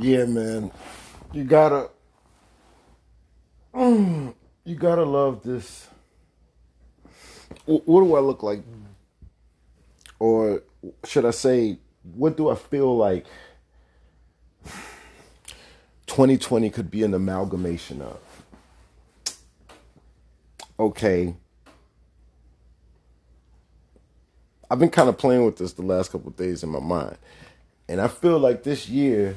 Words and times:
Yeah, 0.00 0.26
man. 0.26 0.70
You 1.32 1.44
gotta, 1.44 1.90
mm, 3.74 4.34
you 4.64 4.76
gotta 4.76 5.04
love 5.04 5.42
this. 5.42 5.88
Wh- 7.66 7.86
What 7.88 8.02
do 8.04 8.14
I 8.16 8.20
look 8.20 8.42
like? 8.42 8.62
Or 10.20 10.62
should 11.04 11.26
I 11.26 11.32
say, 11.32 11.78
what 12.14 12.36
do 12.36 12.50
I 12.50 12.56
feel 12.56 12.96
like 12.96 13.26
2020 16.06 16.70
could 16.70 16.90
be 16.90 17.04
an 17.04 17.14
amalgamation 17.14 18.02
of? 18.02 18.20
Okay. 20.80 21.34
I've 24.70 24.78
been 24.80 24.90
kind 24.90 25.08
of 25.08 25.18
playing 25.18 25.44
with 25.46 25.56
this 25.58 25.74
the 25.74 25.82
last 25.82 26.12
couple 26.12 26.30
days 26.32 26.62
in 26.62 26.70
my 26.70 26.80
mind. 26.80 27.16
And 27.88 28.00
I 28.00 28.08
feel 28.08 28.38
like 28.38 28.64
this 28.64 28.88
year 28.88 29.36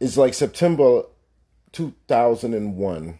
is 0.00 0.16
like 0.16 0.34
September 0.34 1.02
2001. 1.72 3.18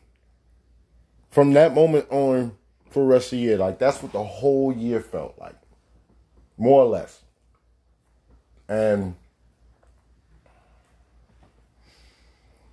From 1.31 1.53
that 1.53 1.75
moment 1.75 2.07
on 2.11 2.57
for 2.91 3.01
the 3.03 3.09
rest 3.09 3.27
of 3.27 3.39
the 3.39 3.45
year, 3.45 3.57
like 3.59 3.79
that's 3.79 4.03
what 4.03 4.13
the 4.13 4.25
whole 4.25 4.73
year 4.73 5.01
felt 5.01 5.39
like. 5.39 5.57
More 6.57 6.83
or 6.83 6.89
less. 6.89 7.23
And 8.69 9.15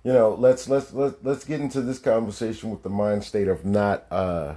you 0.02 0.12
know, 0.12 0.34
let's 0.38 0.68
let's 0.68 0.92
let's 0.92 1.16
let's 1.22 1.44
get 1.44 1.60
into 1.60 1.80
this 1.80 1.98
conversation 1.98 2.70
with 2.70 2.82
the 2.82 2.88
mind 2.88 3.24
state 3.24 3.48
of 3.48 3.64
not 3.64 4.06
uh 4.10 4.54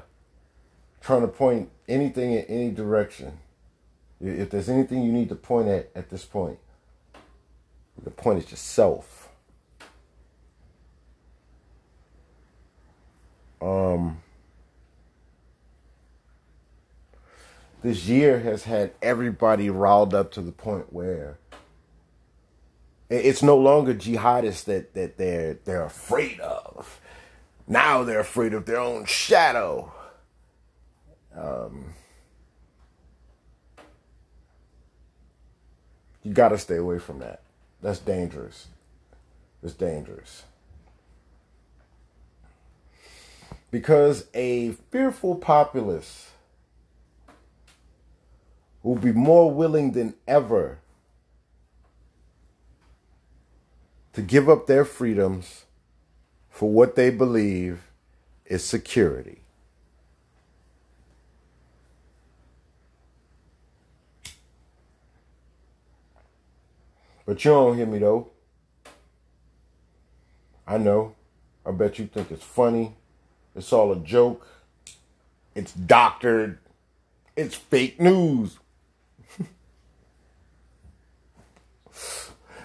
trying 1.02 1.22
to 1.22 1.28
point 1.28 1.70
anything 1.88 2.34
in 2.34 2.46
any 2.46 2.72
direction. 2.72 3.40
If 4.22 4.50
there's 4.50 4.70
anything 4.70 5.04
you 5.04 5.12
need 5.12 5.30
to 5.30 5.36
point 5.36 5.68
at 5.68 5.92
at 5.96 6.10
this 6.10 6.24
point, 6.24 6.60
you 8.06 8.12
point 8.12 8.44
at 8.44 8.52
yourself. 8.52 9.19
Um, 13.62 14.22
this 17.82 18.08
year 18.08 18.40
has 18.40 18.64
had 18.64 18.92
everybody 19.02 19.70
riled 19.70 20.14
up 20.14 20.32
to 20.34 20.42
the 20.42 20.52
point 20.52 20.92
where 20.94 21.38
it's 23.10 23.42
no 23.42 23.58
longer 23.58 23.94
jihadists 23.94 24.66
that, 24.66 24.94
that 24.94 25.18
they're 25.18 25.56
they're 25.66 25.84
afraid 25.84 26.40
of. 26.40 27.02
Now 27.68 28.04
they're 28.04 28.20
afraid 28.20 28.54
of 28.54 28.66
their 28.66 28.80
own 28.80 29.06
shadow. 29.06 29.92
Um, 31.36 31.94
you 36.24 36.34
got 36.34 36.50
to 36.50 36.58
stay 36.58 36.78
away 36.78 37.00
from 37.00 37.20
that. 37.20 37.42
That's 37.82 38.00
dangerous. 38.00 38.68
It's 39.64 39.74
dangerous. 39.74 40.44
Because 43.72 44.26
a 44.34 44.72
fearful 44.92 45.36
populace 45.36 46.32
will 48.82 48.96
be 48.96 49.12
more 49.12 49.52
willing 49.52 49.92
than 49.92 50.16
ever 50.28 50.80
to 54.14 54.22
give 54.22 54.50
up 54.50 54.68
their 54.68 54.86
freedoms 54.86 55.66
for 56.50 56.70
what 56.70 56.96
they 56.96 57.10
believe 57.10 57.92
is 58.46 58.64
security. 58.64 59.42
But 67.26 67.46
you 67.46 67.52
don't 67.52 67.78
hear 67.78 67.86
me 67.86 68.00
though. 68.00 68.32
I 70.68 70.80
know. 70.80 71.14
I 71.64 71.72
bet 71.72 72.00
you 72.00 72.08
think 72.08 72.32
it's 72.32 72.44
funny. 72.44 72.96
It's 73.56 73.74
all 73.74 73.92
a 73.92 73.98
joke. 73.98 74.48
It's 75.56 75.74
doctored. 75.74 76.60
It's 77.36 77.56
fake 77.56 78.00
news. 78.00 78.60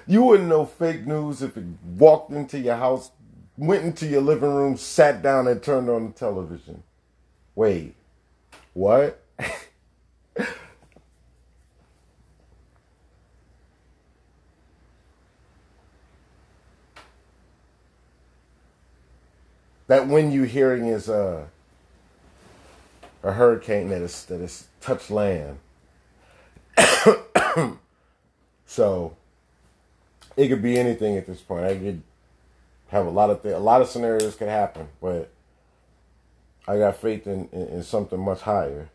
you 0.07 0.23
wouldn't 0.23 0.49
know 0.49 0.67
fake 0.67 1.07
news 1.07 1.43
if 1.43 1.57
it 1.57 1.65
walked 1.85 2.31
into 2.31 2.59
your 2.59 2.77
house, 2.77 3.11
went 3.57 3.85
into 3.85 4.07
your 4.07 4.23
living 4.23 4.55
room, 4.55 4.77
sat 4.77 5.23
down, 5.23 5.49
and 5.49 5.63
turned 5.63 5.89
on 5.89 6.07
the 6.09 6.13
television. 6.13 6.83
Wait, 7.55 7.95
what? 8.75 9.24
That 19.95 20.09
when 20.09 20.33
you 20.33 20.43
hearing 20.43 20.87
is 20.87 21.09
a 21.09 21.47
a 23.23 23.33
hurricane 23.33 23.91
that 23.91 24.03
is 24.03 24.25
that 24.25 24.41
has 24.41 24.67
touched 24.81 25.09
land. 25.09 25.59
so 28.67 29.17
it 30.37 30.49
could 30.49 30.63
be 30.63 30.77
anything 30.77 31.17
at 31.17 31.29
this 31.29 31.41
point. 31.41 31.65
I 31.65 31.77
could 31.77 32.03
have 32.89 33.07
a 33.07 33.11
lot 33.11 33.31
of 33.31 33.43
th- 33.43 33.55
a 33.55 33.59
lot 33.61 33.83
of 33.83 33.89
scenarios 33.89 34.35
could 34.35 34.49
happen, 34.49 34.89
but 35.01 35.31
I 36.67 36.79
got 36.79 36.97
faith 36.97 37.29
in, 37.29 37.49
in, 37.53 37.69
in 37.69 37.83
something 37.85 38.19
much 38.19 38.41
higher. 38.41 38.89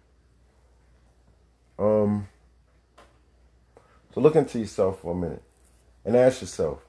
Um. 1.77 2.27
So 4.13 4.19
look 4.19 4.35
into 4.35 4.59
yourself 4.59 4.99
for 4.99 5.13
a 5.13 5.15
minute 5.15 5.43
and 6.03 6.17
ask 6.17 6.41
yourself, 6.41 6.79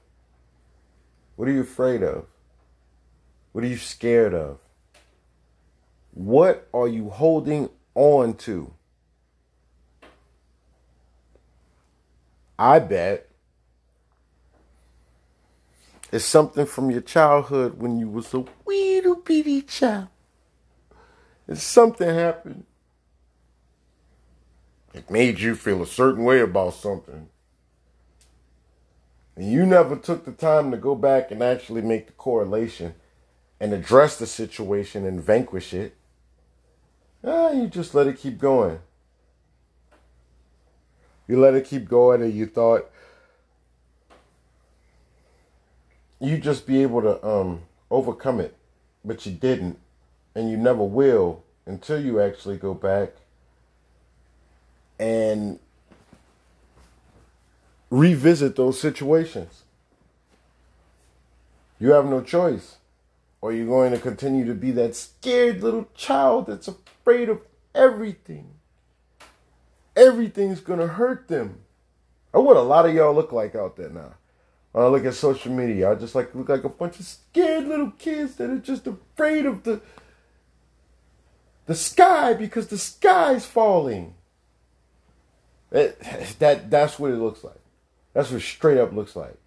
what 1.37 1.47
are 1.47 1.51
you 1.51 1.61
afraid 1.61 2.03
of? 2.03 2.25
What 3.51 3.63
are 3.63 3.67
you 3.67 3.77
scared 3.77 4.33
of? 4.33 4.59
What 6.13 6.67
are 6.73 6.87
you 6.87 7.09
holding 7.09 7.69
on 7.95 8.35
to? 8.35 8.73
I 12.57 12.79
bet 12.79 13.27
it's 16.11 16.25
something 16.25 16.65
from 16.65 16.91
your 16.91 17.01
childhood 17.01 17.79
when 17.79 17.97
you 17.97 18.07
was 18.07 18.33
a 18.33 18.45
wee 18.65 18.95
little 18.95 19.15
bitty 19.15 19.63
child. 19.63 20.09
And 21.47 21.57
something 21.57 22.07
happened. 22.07 22.65
It 24.93 25.09
made 25.09 25.39
you 25.39 25.55
feel 25.55 25.81
a 25.81 25.87
certain 25.87 26.23
way 26.23 26.41
about 26.41 26.73
something. 26.73 27.29
And 29.35 29.51
you 29.51 29.65
never 29.65 29.95
took 29.95 30.25
the 30.25 30.33
time 30.33 30.71
to 30.71 30.77
go 30.77 30.95
back 30.95 31.31
and 31.31 31.41
actually 31.41 31.81
make 31.81 32.07
the 32.07 32.13
correlation 32.13 32.93
and 33.61 33.73
address 33.73 34.17
the 34.17 34.25
situation 34.25 35.05
and 35.05 35.21
vanquish 35.21 35.71
it. 35.71 35.95
Ah, 37.23 37.51
you 37.51 37.67
just 37.67 37.93
let 37.93 38.07
it 38.07 38.17
keep 38.17 38.39
going. 38.39 38.79
You 41.27 41.39
let 41.39 41.53
it 41.53 41.65
keep 41.65 41.87
going, 41.87 42.23
and 42.23 42.33
you 42.33 42.47
thought 42.47 42.89
you 46.19 46.39
just 46.39 46.65
be 46.65 46.81
able 46.81 47.03
to 47.03 47.23
um, 47.25 47.61
overcome 47.91 48.39
it, 48.39 48.55
but 49.05 49.27
you 49.27 49.31
didn't, 49.31 49.77
and 50.33 50.49
you 50.49 50.57
never 50.57 50.83
will 50.83 51.43
until 51.67 52.03
you 52.03 52.19
actually 52.19 52.57
go 52.57 52.73
back 52.73 53.11
and 54.99 55.59
revisit 57.91 58.55
those 58.55 58.79
situations. 58.79 59.61
You 61.79 61.91
have 61.91 62.05
no 62.05 62.21
choice. 62.21 62.77
Or 63.41 63.51
you're 63.51 63.67
going 63.67 63.91
to 63.91 63.99
continue 63.99 64.45
to 64.45 64.53
be 64.53 64.71
that 64.71 64.95
scared 64.95 65.63
little 65.63 65.89
child 65.95 66.47
that's 66.47 66.67
afraid 66.67 67.27
of 67.27 67.41
everything. 67.73 68.51
Everything's 69.95 70.61
going 70.61 70.79
to 70.79 70.87
hurt 70.87 71.27
them. 71.27 71.61
Or 72.33 72.43
what 72.43 72.55
a 72.55 72.61
lot 72.61 72.85
of 72.85 72.93
y'all 72.93 73.13
look 73.13 73.31
like 73.31 73.55
out 73.55 73.75
there 73.75 73.89
now. 73.89 74.13
When 74.71 74.85
I 74.85 74.87
look 74.87 75.03
at 75.05 75.15
social 75.15 75.51
media, 75.51 75.91
I 75.91 75.95
just 75.95 76.15
like 76.15 76.33
look 76.33 76.47
like 76.47 76.63
a 76.63 76.69
bunch 76.69 76.99
of 76.99 77.05
scared 77.05 77.67
little 77.67 77.91
kids 77.91 78.35
that 78.35 78.49
are 78.49 78.57
just 78.57 78.87
afraid 78.87 79.45
of 79.45 79.63
the 79.63 79.81
the 81.65 81.75
sky 81.75 82.33
because 82.33 82.67
the 82.67 82.77
sky's 82.77 83.45
falling. 83.45 84.15
That, 85.71 85.99
that 86.39 86.69
that's 86.69 86.97
what 86.97 87.11
it 87.11 87.17
looks 87.17 87.43
like. 87.43 87.59
That's 88.13 88.31
what 88.31 88.41
straight 88.41 88.77
up 88.77 88.93
looks 88.93 89.15
like. 89.15 89.37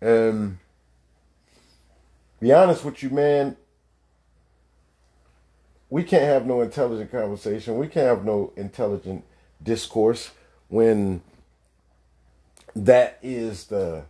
And 0.00 0.58
be 2.40 2.52
honest 2.52 2.84
with 2.84 3.02
you, 3.02 3.10
man. 3.10 3.56
We 5.90 6.04
can't 6.04 6.24
have 6.24 6.46
no 6.46 6.60
intelligent 6.60 7.10
conversation. 7.10 7.76
We 7.76 7.88
can't 7.88 8.06
have 8.06 8.24
no 8.24 8.52
intelligent 8.56 9.24
discourse 9.62 10.30
when 10.68 11.20
that 12.74 13.18
is 13.22 13.66
the 13.66 14.04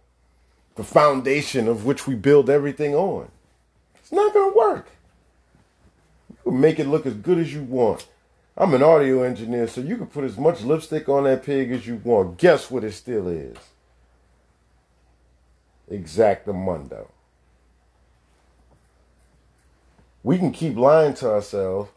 the 0.77 0.85
foundation 0.85 1.69
of 1.69 1.85
which 1.85 2.06
we 2.06 2.15
build 2.15 2.49
everything 2.49 2.94
on. 2.94 3.31
It's 3.97 4.12
not 4.12 4.32
gonna 4.32 4.55
work. 4.55 4.88
You 6.31 6.37
can 6.53 6.61
make 6.61 6.79
it 6.79 6.87
look 6.87 7.06
as 7.06 7.15
good 7.15 7.38
as 7.38 7.53
you 7.53 7.62
want. 7.62 8.06
I'm 8.56 8.75
an 8.75 8.82
audio 8.82 9.23
engineer, 9.23 9.67
so 9.69 9.81
you 9.81 9.97
can 9.97 10.06
put 10.06 10.25
as 10.25 10.37
much 10.37 10.62
lipstick 10.62 11.09
on 11.09 11.25
that 11.25 11.44
pig 11.44 11.73
as 11.73 11.87
you 11.87 12.00
want. 12.05 12.38
Guess 12.38 12.71
what 12.71 12.85
it 12.85 12.93
still 12.93 13.29
is? 13.29 13.56
Exactamundo. 15.91 17.09
We 20.22 20.38
can 20.38 20.52
keep 20.52 20.76
lying 20.76 21.14
to 21.14 21.31
ourselves, 21.31 21.90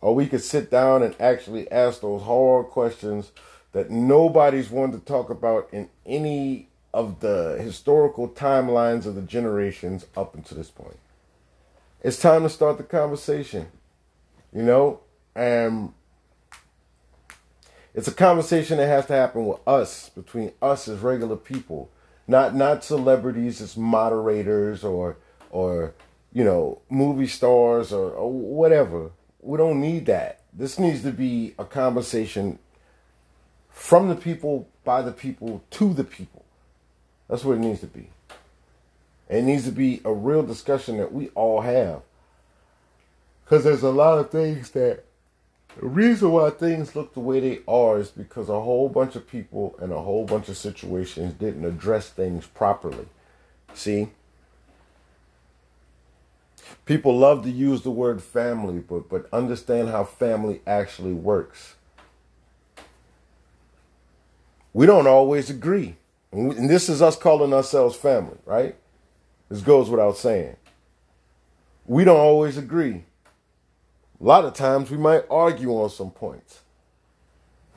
or 0.00 0.14
we 0.14 0.26
could 0.26 0.42
sit 0.42 0.70
down 0.70 1.02
and 1.02 1.14
actually 1.20 1.70
ask 1.70 2.00
those 2.00 2.22
hard 2.22 2.66
questions 2.66 3.32
that 3.72 3.90
nobody's 3.90 4.70
wanted 4.70 4.98
to 5.00 5.04
talk 5.04 5.30
about 5.30 5.68
in 5.72 5.88
any 6.06 6.68
of 6.92 7.20
the 7.20 7.58
historical 7.60 8.28
timelines 8.28 9.06
of 9.06 9.14
the 9.14 9.22
generations 9.22 10.06
up 10.16 10.34
until 10.34 10.58
this 10.58 10.70
point. 10.70 10.98
It's 12.02 12.18
time 12.20 12.42
to 12.42 12.50
start 12.50 12.78
the 12.78 12.84
conversation, 12.84 13.68
you 14.52 14.62
know, 14.62 15.00
and 15.34 15.92
it's 17.94 18.08
a 18.08 18.12
conversation 18.12 18.78
that 18.78 18.88
has 18.88 19.06
to 19.06 19.12
happen 19.12 19.46
with 19.46 19.60
us, 19.66 20.08
between 20.08 20.52
us 20.60 20.88
as 20.88 20.98
regular 20.98 21.36
people, 21.36 21.90
not 22.32 22.56
not 22.56 22.82
celebrities 22.82 23.60
as 23.60 23.76
moderators 23.76 24.82
or 24.82 25.18
or 25.50 25.94
you 26.32 26.42
know 26.42 26.80
movie 26.90 27.28
stars 27.28 27.92
or, 27.92 28.10
or 28.10 28.32
whatever. 28.32 29.10
We 29.40 29.58
don't 29.58 29.80
need 29.80 30.06
that. 30.06 30.40
This 30.52 30.78
needs 30.78 31.02
to 31.02 31.12
be 31.12 31.54
a 31.58 31.64
conversation 31.64 32.58
from 33.68 34.08
the 34.08 34.14
people, 34.14 34.68
by 34.84 35.02
the 35.02 35.12
people, 35.12 35.64
to 35.70 35.94
the 35.94 36.04
people. 36.04 36.44
That's 37.28 37.44
what 37.44 37.56
it 37.56 37.60
needs 37.60 37.80
to 37.80 37.86
be. 37.86 38.10
It 39.28 39.42
needs 39.42 39.64
to 39.64 39.72
be 39.72 40.00
a 40.04 40.12
real 40.12 40.42
discussion 40.42 40.98
that 40.98 41.12
we 41.12 41.28
all 41.30 41.62
have. 41.62 42.02
Because 43.44 43.64
there's 43.64 43.82
a 43.82 43.90
lot 43.90 44.18
of 44.18 44.30
things 44.30 44.70
that 44.70 45.04
the 45.80 45.86
reason 45.86 46.30
why 46.30 46.50
things 46.50 46.94
look 46.94 47.14
the 47.14 47.20
way 47.20 47.40
they 47.40 47.60
are 47.66 47.98
is 47.98 48.10
because 48.10 48.48
a 48.48 48.60
whole 48.60 48.88
bunch 48.88 49.16
of 49.16 49.28
people 49.28 49.74
and 49.80 49.92
a 49.92 50.00
whole 50.00 50.24
bunch 50.24 50.48
of 50.48 50.56
situations 50.56 51.34
didn't 51.34 51.64
address 51.64 52.10
things 52.10 52.46
properly. 52.46 53.06
See? 53.74 54.08
People 56.84 57.16
love 57.16 57.42
to 57.44 57.50
use 57.50 57.82
the 57.82 57.90
word 57.90 58.22
family, 58.22 58.80
but 58.80 59.08
but 59.08 59.28
understand 59.32 59.88
how 59.88 60.04
family 60.04 60.60
actually 60.66 61.12
works. 61.12 61.74
We 64.72 64.86
don't 64.86 65.06
always 65.06 65.50
agree. 65.50 65.96
And 66.32 66.68
this 66.68 66.88
is 66.88 67.02
us 67.02 67.16
calling 67.16 67.52
ourselves 67.52 67.94
family, 67.94 68.38
right? 68.46 68.74
This 69.48 69.60
goes 69.60 69.90
without 69.90 70.16
saying. 70.16 70.56
We 71.86 72.04
don't 72.04 72.20
always 72.20 72.56
agree. 72.56 73.04
A 74.22 74.24
lot 74.24 74.44
of 74.44 74.54
times 74.54 74.88
we 74.88 74.96
might 74.96 75.24
argue 75.28 75.72
on 75.72 75.90
some 75.90 76.12
points. 76.12 76.60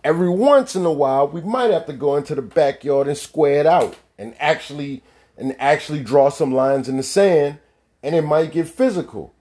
Every 0.03 0.29
once 0.29 0.75
in 0.75 0.85
a 0.85 0.91
while, 0.91 1.27
we 1.27 1.41
might 1.41 1.71
have 1.71 1.87
to 1.87 1.93
go 1.93 2.15
into 2.15 2.35
the 2.35 2.43
backyard 2.43 3.07
and 3.07 3.17
square 3.17 3.61
it 3.61 3.65
out 3.65 3.97
and 4.19 4.35
actually 4.39 5.01
and 5.37 5.55
actually 5.59 6.03
draw 6.03 6.29
some 6.29 6.53
lines 6.53 6.87
in 6.87 6.95
the 6.95 7.03
sand, 7.03 7.57
and 8.01 8.15
it 8.15 8.21
might 8.21 8.53
get 8.53 8.69
physical. 8.69 9.33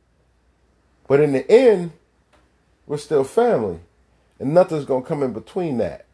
But 1.06 1.20
in 1.20 1.32
the 1.32 1.48
end, 1.48 1.92
we're 2.86 2.96
still 2.96 3.22
family, 3.22 3.78
and 4.40 4.52
nothing's 4.52 4.86
gonna 4.86 5.04
come 5.04 5.22
in 5.22 5.32
between 5.32 5.78
that. 5.78 6.06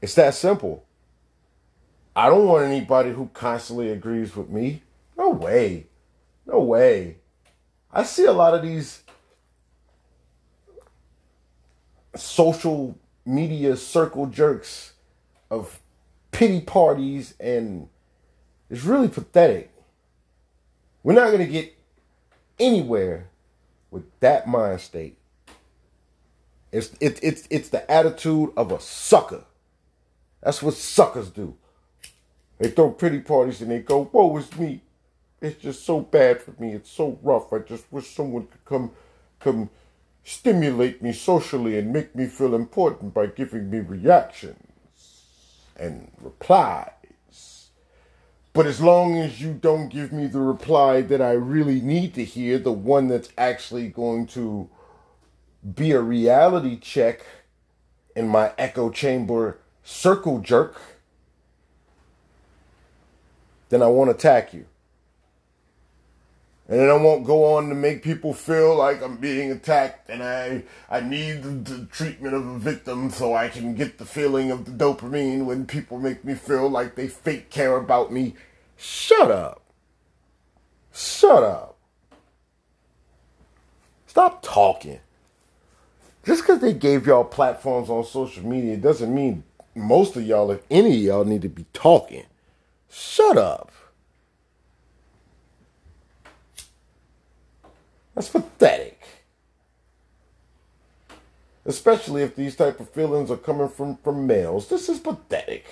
It's 0.00 0.14
that 0.14 0.34
simple. 0.34 0.84
I 2.14 2.28
don't 2.28 2.46
want 2.46 2.66
anybody 2.66 3.10
who 3.10 3.30
constantly 3.32 3.90
agrees 3.90 4.36
with 4.36 4.50
me. 4.50 4.82
No 5.16 5.30
way. 5.30 5.86
No 6.46 6.60
way. 6.60 7.16
I 7.92 8.04
see 8.04 8.24
a 8.24 8.32
lot 8.32 8.54
of 8.54 8.62
these 8.62 9.02
social 12.16 12.98
media 13.24 13.76
circle 13.76 14.26
jerks 14.26 14.92
of 15.50 15.80
pity 16.30 16.60
parties, 16.60 17.34
and 17.40 17.88
it's 18.68 18.84
really 18.84 19.08
pathetic. 19.08 19.72
We're 21.02 21.14
not 21.14 21.28
going 21.28 21.44
to 21.44 21.52
get 21.52 21.74
anywhere 22.58 23.28
with 23.90 24.04
that 24.20 24.46
mind 24.46 24.80
state. 24.80 25.16
It's, 26.70 26.92
it, 27.00 27.18
it's, 27.22 27.48
it's 27.50 27.70
the 27.70 27.90
attitude 27.90 28.52
of 28.56 28.70
a 28.70 28.80
sucker. 28.80 29.44
That's 30.42 30.62
what 30.62 30.74
suckers 30.74 31.30
do. 31.30 31.56
They 32.58 32.70
throw 32.70 32.92
pity 32.92 33.20
parties 33.20 33.60
and 33.60 33.70
they 33.70 33.80
go, 33.80 34.08
Woe 34.12 34.36
is 34.36 34.56
me 34.56 34.82
it's 35.40 35.62
just 35.62 35.84
so 35.84 36.00
bad 36.00 36.42
for 36.42 36.52
me. 36.58 36.72
It's 36.72 36.90
so 36.90 37.18
rough. 37.22 37.52
I 37.52 37.58
just 37.60 37.90
wish 37.90 38.14
someone 38.14 38.46
could 38.46 38.64
come, 38.64 38.92
come 39.38 39.70
stimulate 40.22 41.02
me 41.02 41.12
socially 41.12 41.78
and 41.78 41.92
make 41.92 42.14
me 42.14 42.26
feel 42.26 42.54
important 42.54 43.14
by 43.14 43.26
giving 43.26 43.70
me 43.70 43.80
reactions 43.80 45.24
and 45.76 46.10
replies. 46.20 47.70
But 48.52 48.66
as 48.66 48.80
long 48.80 49.16
as 49.16 49.40
you 49.40 49.52
don't 49.54 49.88
give 49.88 50.12
me 50.12 50.26
the 50.26 50.40
reply 50.40 51.02
that 51.02 51.22
I 51.22 51.32
really 51.32 51.80
need 51.80 52.14
to 52.14 52.24
hear, 52.24 52.58
the 52.58 52.72
one 52.72 53.08
that's 53.08 53.30
actually 53.38 53.88
going 53.88 54.26
to 54.28 54.68
be 55.74 55.92
a 55.92 56.00
reality 56.00 56.78
check 56.78 57.24
in 58.16 58.28
my 58.28 58.52
echo 58.58 58.90
chamber 58.90 59.58
circle 59.84 60.40
jerk, 60.40 60.80
then 63.68 63.82
I 63.82 63.86
won't 63.86 64.10
attack 64.10 64.52
you. 64.52 64.66
And 66.70 66.78
then 66.78 66.88
I 66.88 66.94
won't 66.94 67.26
go 67.26 67.56
on 67.56 67.68
to 67.68 67.74
make 67.74 68.04
people 68.04 68.32
feel 68.32 68.76
like 68.76 69.02
I'm 69.02 69.16
being 69.16 69.50
attacked 69.50 70.08
and 70.08 70.22
I, 70.22 70.62
I 70.88 71.00
need 71.00 71.42
the, 71.42 71.48
the, 71.48 71.86
treatment 71.86 72.32
of 72.32 72.46
a 72.46 72.58
victim 72.60 73.10
so 73.10 73.34
I 73.34 73.48
can 73.48 73.74
get 73.74 73.98
the 73.98 74.04
feeling 74.04 74.52
of 74.52 74.66
the 74.66 74.70
dopamine 74.70 75.46
when 75.46 75.66
people 75.66 75.98
make 75.98 76.24
me 76.24 76.34
feel 76.34 76.68
like 76.68 76.94
they 76.94 77.08
fake 77.08 77.50
care 77.50 77.76
about 77.76 78.12
me. 78.12 78.36
Shut 78.76 79.32
up. 79.32 79.62
Shut 80.94 81.42
up. 81.42 81.76
Stop 84.06 84.40
talking. 84.40 85.00
Just 86.24 86.42
because 86.42 86.60
they 86.60 86.72
gave 86.72 87.04
y'all 87.04 87.24
platforms 87.24 87.90
on 87.90 88.04
social 88.04 88.46
media 88.46 88.76
doesn't 88.76 89.12
mean 89.12 89.42
most 89.74 90.14
of 90.14 90.22
y'all, 90.24 90.52
if 90.52 90.60
any 90.70 90.94
of 90.98 91.02
y'all, 91.02 91.24
need 91.24 91.42
to 91.42 91.48
be 91.48 91.66
talking. 91.72 92.26
Shut 92.88 93.36
up. 93.36 93.72
That's 98.20 98.28
pathetic. 98.28 99.00
Especially 101.64 102.22
if 102.22 102.36
these 102.36 102.54
type 102.54 102.78
of 102.78 102.90
feelings 102.90 103.30
are 103.30 103.38
coming 103.38 103.70
from 103.70 103.96
from 103.96 104.26
males. 104.26 104.68
This 104.68 104.90
is 104.90 104.98
pathetic. 104.98 105.64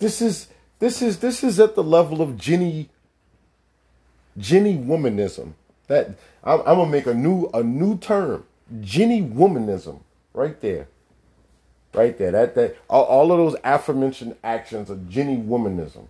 This 0.00 0.20
is 0.20 0.48
this 0.80 1.00
is 1.00 1.20
this 1.20 1.44
is 1.44 1.60
at 1.60 1.76
the 1.76 1.84
level 1.84 2.20
of 2.20 2.36
Jenny 2.36 2.88
Jenny 4.36 4.76
womanism. 4.76 5.52
That 5.86 6.18
I'm, 6.42 6.58
I'm 6.60 6.78
gonna 6.78 6.90
make 6.90 7.06
a 7.06 7.14
new 7.14 7.48
a 7.54 7.62
new 7.62 7.96
term. 7.96 8.44
Jenny 8.80 9.22
womanism. 9.22 10.00
Right 10.32 10.60
there. 10.60 10.88
Right 11.92 12.18
there. 12.18 12.32
That 12.32 12.56
that 12.56 12.76
all, 12.90 13.04
all 13.04 13.30
of 13.30 13.38
those 13.38 13.56
aforementioned 13.62 14.34
actions 14.42 14.90
are 14.90 14.98
Jenny 15.08 15.36
womanism. 15.36 16.08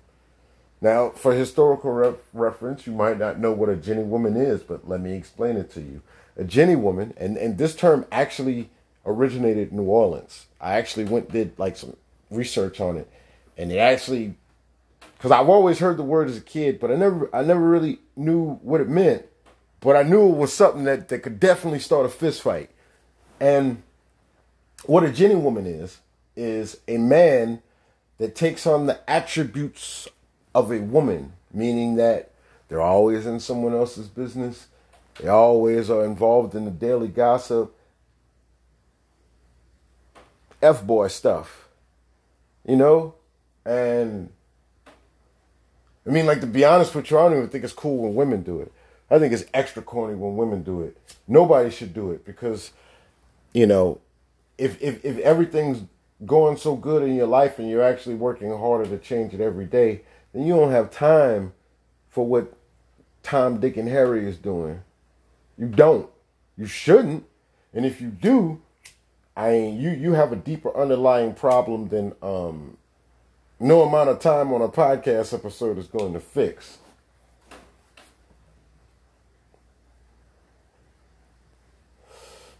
Now, 0.80 1.10
for 1.10 1.32
historical 1.32 1.92
re- 1.92 2.14
reference, 2.32 2.86
you 2.86 2.92
might 2.92 3.18
not 3.18 3.38
know 3.38 3.52
what 3.52 3.68
a 3.68 3.76
Jenny 3.76 4.02
woman 4.02 4.36
is, 4.36 4.62
but 4.62 4.88
let 4.88 5.00
me 5.00 5.12
explain 5.14 5.56
it 5.56 5.70
to 5.72 5.80
you. 5.80 6.02
A 6.36 6.44
Jenny 6.44 6.76
woman, 6.76 7.14
and, 7.16 7.36
and 7.36 7.56
this 7.56 7.74
term 7.74 8.06
actually 8.10 8.70
originated 9.06 9.70
in 9.70 9.76
New 9.76 9.84
Orleans. 9.84 10.46
I 10.60 10.74
actually 10.74 11.04
went 11.04 11.30
did 11.30 11.58
like 11.58 11.76
some 11.76 11.96
research 12.30 12.80
on 12.80 12.96
it, 12.96 13.08
and 13.56 13.70
it 13.70 13.78
actually, 13.78 14.34
because 15.16 15.30
I've 15.30 15.48
always 15.48 15.78
heard 15.78 15.96
the 15.96 16.02
word 16.02 16.28
as 16.28 16.36
a 16.36 16.42
kid, 16.42 16.80
but 16.80 16.90
I 16.90 16.96
never 16.96 17.34
I 17.34 17.42
never 17.42 17.60
really 17.60 18.00
knew 18.16 18.54
what 18.62 18.80
it 18.80 18.88
meant. 18.88 19.26
But 19.80 19.96
I 19.96 20.02
knew 20.02 20.30
it 20.30 20.36
was 20.36 20.52
something 20.52 20.84
that, 20.84 21.08
that 21.08 21.18
could 21.18 21.38
definitely 21.38 21.78
start 21.78 22.06
a 22.06 22.08
fist 22.08 22.42
fight. 22.42 22.70
And 23.38 23.82
what 24.86 25.04
a 25.04 25.12
Jenny 25.12 25.34
woman 25.34 25.66
is 25.66 26.00
is 26.36 26.78
a 26.88 26.96
man 26.98 27.62
that 28.18 28.34
takes 28.34 28.66
on 28.66 28.86
the 28.86 28.98
attributes 29.08 30.08
of 30.54 30.70
a 30.70 30.80
woman, 30.80 31.32
meaning 31.52 31.96
that 31.96 32.30
they're 32.68 32.80
always 32.80 33.26
in 33.26 33.40
someone 33.40 33.74
else's 33.74 34.08
business. 34.08 34.68
They 35.20 35.28
always 35.28 35.90
are 35.90 36.04
involved 36.04 36.54
in 36.54 36.64
the 36.64 36.70
daily 36.70 37.08
gossip. 37.08 37.74
F 40.62 40.82
boy 40.84 41.08
stuff. 41.08 41.68
You 42.66 42.76
know? 42.76 43.14
And 43.64 44.30
I 46.06 46.10
mean, 46.10 46.26
like 46.26 46.40
to 46.40 46.46
be 46.46 46.64
honest 46.64 46.94
with 46.94 47.10
you, 47.10 47.18
I 47.18 47.28
don't 47.28 47.38
even 47.38 47.48
think 47.48 47.64
it's 47.64 47.72
cool 47.72 47.98
when 47.98 48.14
women 48.14 48.42
do 48.42 48.60
it. 48.60 48.72
I 49.10 49.18
think 49.18 49.32
it's 49.32 49.44
extra 49.52 49.82
corny 49.82 50.14
when 50.14 50.36
women 50.36 50.62
do 50.62 50.82
it. 50.82 50.96
Nobody 51.28 51.70
should 51.70 51.94
do 51.94 52.10
it 52.10 52.24
because, 52.24 52.72
you 53.52 53.66
know, 53.66 54.00
if 54.58 54.80
if 54.82 55.04
if 55.04 55.18
everything's 55.18 55.82
going 56.24 56.56
so 56.56 56.76
good 56.76 57.02
in 57.02 57.14
your 57.14 57.26
life 57.26 57.58
and 57.58 57.68
you're 57.68 57.82
actually 57.82 58.14
working 58.14 58.50
harder 58.56 58.86
to 58.86 58.98
change 58.98 59.34
it 59.34 59.40
every 59.40 59.66
day, 59.66 60.02
then 60.34 60.46
you 60.46 60.54
don't 60.54 60.72
have 60.72 60.90
time 60.90 61.52
for 62.10 62.26
what 62.26 62.52
Tom, 63.22 63.60
Dick, 63.60 63.76
and 63.76 63.88
Harry 63.88 64.28
is 64.28 64.36
doing. 64.36 64.82
You 65.56 65.66
don't. 65.66 66.10
You 66.58 66.66
shouldn't. 66.66 67.24
And 67.72 67.86
if 67.86 68.00
you 68.00 68.08
do, 68.08 68.60
I 69.36 69.50
mean, 69.50 69.80
you 69.80 69.90
you 69.90 70.12
have 70.12 70.32
a 70.32 70.36
deeper 70.36 70.76
underlying 70.76 71.34
problem 71.34 71.88
than 71.88 72.12
um, 72.22 72.76
no 73.58 73.82
amount 73.82 74.10
of 74.10 74.20
time 74.20 74.52
on 74.52 74.60
a 74.60 74.68
podcast 74.68 75.32
episode 75.32 75.78
is 75.78 75.86
going 75.86 76.12
to 76.12 76.20
fix. 76.20 76.78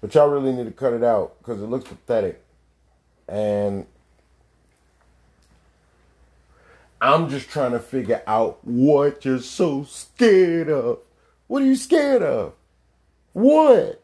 But 0.01 0.15
y'all 0.15 0.29
really 0.29 0.53
need 0.53 0.67
to 0.67 0.73
cut 0.73 0.93
it 0.93 1.03
out 1.03 1.39
because 1.39 1.63
it 1.63 1.67
looks 1.67 1.89
pathetic. 1.89 2.45
And 3.27 3.87
I'm 7.01 7.29
just 7.29 7.49
trying 7.49 7.73
to 7.73 7.81
figure 7.81 8.23
out 8.27 8.59
what 8.65 9.25
you're 9.25 9.41
so 9.41 9.85
scared 9.85 10.71
of. 10.71 10.99
What 11.47 11.63
are 11.63 11.67
you 11.67 11.77
scared 11.77 12.23
of? 12.23 12.55
What? 13.33 14.03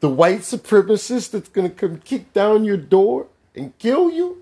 The 0.00 0.08
white 0.08 0.40
supremacist 0.40 1.32
that's 1.32 1.48
going 1.48 1.70
to 1.70 1.74
come 1.74 1.98
kick 1.98 2.32
down 2.32 2.64
your 2.64 2.76
door 2.76 3.26
and 3.54 3.76
kill 3.78 4.10
you? 4.10 4.38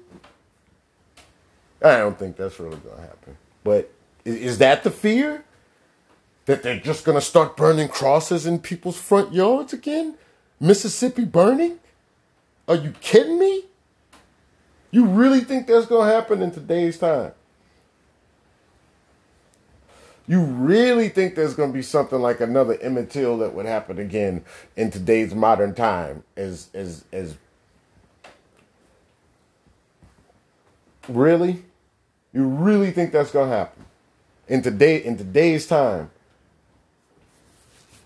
I 1.83 1.99
don't 1.99 2.19
think 2.19 2.37
that's 2.37 2.59
really 2.59 2.77
going 2.77 2.97
to 2.97 3.03
happen. 3.03 3.37
But 3.65 3.93
is 4.25 4.59
that 4.59 4.85
the 4.85 4.91
fear? 4.91 5.45
That 6.47 6.63
they're 6.63 6.81
just 6.81 7.05
going 7.05 7.17
to 7.19 7.25
start 7.25 7.57
burning 7.57 7.89
crosses 7.89 8.47
in 8.47 8.59
people's 8.59 8.99
front 8.99 9.33
yards 9.33 9.73
again? 9.73 10.15
Mississippi 10.61 11.25
burning? 11.25 11.79
Are 12.67 12.77
you 12.77 12.93
kidding 13.01 13.39
me? 13.39 13.65
You 14.91 15.05
really 15.05 15.41
think 15.41 15.67
that's 15.67 15.87
going 15.87 16.09
to 16.09 16.15
happen 16.15 16.43
in 16.43 16.51
today's 16.51 16.99
time? 16.99 17.33
You 20.27 20.43
really 20.43 21.09
think 21.09 21.35
there's 21.35 21.55
going 21.55 21.71
to 21.71 21.75
be 21.75 21.83
something 21.83 22.21
like 22.21 22.41
another 22.41 22.79
Emmett 22.83 23.11
Till 23.11 23.39
that 23.39 23.55
would 23.55 23.65
happen 23.65 23.99
again 23.99 24.45
in 24.77 24.91
today's 24.91 25.35
modern 25.35 25.75
time? 25.75 26.23
As 26.37 26.69
as 26.75 27.05
as 27.13 27.37
really, 31.09 31.65
you 32.35 32.47
really 32.47 32.91
think 32.91 33.13
that's 33.13 33.31
going 33.31 33.49
to 33.49 33.57
happen 33.57 33.87
in 34.49 34.61
today 34.61 35.03
in 35.03 35.17
today's 35.17 35.67
time 35.67 36.11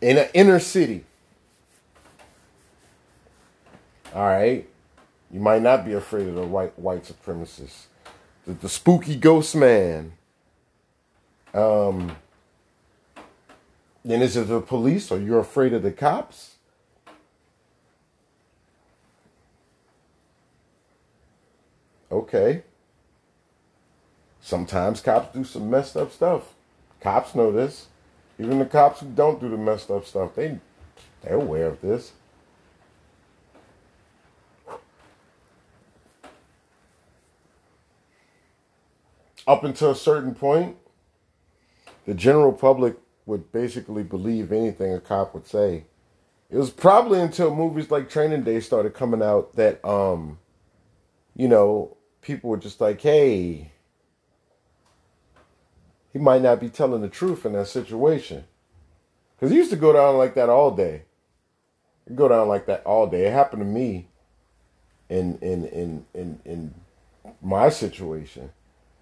in 0.01 0.19
an 0.19 0.29
inner 0.33 0.61
city? 0.61 1.05
All 4.15 4.27
right, 4.27 4.69
you 5.33 5.41
might 5.41 5.63
not 5.63 5.85
be 5.85 5.95
afraid 5.95 6.29
of 6.29 6.35
the 6.35 6.47
white 6.47 6.79
white 6.79 7.05
supremacists, 7.05 7.87
the, 8.47 8.53
the 8.53 8.69
spooky 8.69 9.17
ghost 9.17 9.57
man 9.57 10.13
um, 11.55 12.17
then 14.05 14.23
is 14.23 14.37
it 14.37 14.49
the 14.49 14.61
police? 14.61 15.13
Are 15.13 15.19
you 15.19 15.37
afraid 15.37 15.73
of 15.73 15.83
the 15.83 15.93
cops? 15.93 16.57
Okay. 22.11 22.63
Sometimes 24.41 25.01
cops 25.01 25.35
do 25.35 25.45
some 25.45 25.71
messed 25.71 25.97
up 25.97 26.13
stuff. 26.13 26.55
Cops 27.01 27.35
know 27.35 27.53
this. 27.53 27.87
Even 28.39 28.59
the 28.59 28.67
cops 28.67 29.01
who 29.01 29.07
don't 29.07 29.41
do 29.41 29.49
the 29.49 29.57
messed 29.57 29.91
up 29.91 30.07
stuff, 30.07 30.35
they 30.35 30.59
they're 31.23 31.35
aware 31.35 31.67
of 31.67 31.81
this. 31.81 32.13
Up 39.47 39.65
until 39.65 39.91
a 39.91 39.97
certain 39.97 40.35
point, 40.35 40.77
the 42.07 42.15
general 42.15 42.53
public 42.53 42.97
would 43.27 43.53
basically 43.53 44.03
believe 44.03 44.53
anything 44.53 44.93
a 44.93 45.01
cop 45.01 45.35
would 45.35 45.47
say. 45.47 45.85
It 46.51 46.57
was 46.57 46.71
probably 46.71 47.21
until 47.21 47.55
movies 47.55 47.91
like 47.91 48.11
Training 48.11 48.43
Day 48.43 48.61
started 48.61 48.95
coming 48.95 49.23
out 49.23 49.57
that, 49.57 49.85
um, 49.85 50.39
you 51.35 51.49
know, 51.49 51.97
people 52.21 52.51
were 52.51 52.59
just 52.59 52.81
like, 52.81 53.01
hey, 53.01 53.73
he 56.13 56.19
might 56.19 56.43
not 56.43 56.61
be 56.61 56.69
telling 56.69 57.01
the 57.01 57.09
truth 57.09 57.47
in 57.47 57.55
that 57.55 57.69
situation. 57.69 58.45
Because 59.35 59.51
he 59.51 59.57
used 59.57 59.71
to 59.71 59.77
go 59.77 59.93
down 59.93 60.19
like 60.19 60.35
that 60.35 60.51
all 60.51 60.71
day. 60.71 61.03
He'd 62.07 62.17
go 62.17 62.29
down 62.29 62.49
like 62.49 62.67
that 62.67 62.85
all 62.85 63.07
day. 63.07 63.27
It 63.27 63.33
happened 63.33 63.63
to 63.63 63.67
me 63.67 64.09
in 65.09 65.39
in 65.39 65.65
in 65.67 66.07
in 66.15 66.41
in 66.45 66.75
my 67.41 67.69
situation, 67.69 68.51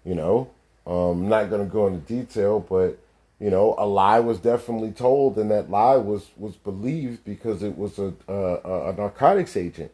you 0.03 0.15
know. 0.15 0.49
Um, 0.85 1.23
I'm 1.23 1.29
not 1.29 1.49
going 1.49 1.65
to 1.65 1.71
go 1.71 1.87
into 1.87 1.99
detail, 1.99 2.59
but 2.59 2.97
you 3.39 3.49
know, 3.49 3.75
a 3.77 3.85
lie 3.85 4.19
was 4.19 4.39
definitely 4.39 4.91
told, 4.91 5.37
and 5.37 5.49
that 5.51 5.69
lie 5.69 5.97
was 5.97 6.29
was 6.37 6.55
believed 6.55 7.23
because 7.23 7.63
it 7.63 7.77
was 7.77 7.97
a 7.99 8.13
a, 8.27 8.89
a 8.89 8.93
narcotics 8.93 9.57
agent. 9.57 9.91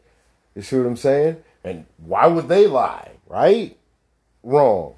You 0.54 0.62
see 0.62 0.76
what 0.76 0.86
I'm 0.86 0.96
saying? 0.96 1.42
And 1.64 1.86
why 1.98 2.26
would 2.26 2.48
they 2.48 2.66
lie? 2.66 3.12
Right? 3.26 3.76
Wrong. 4.42 4.94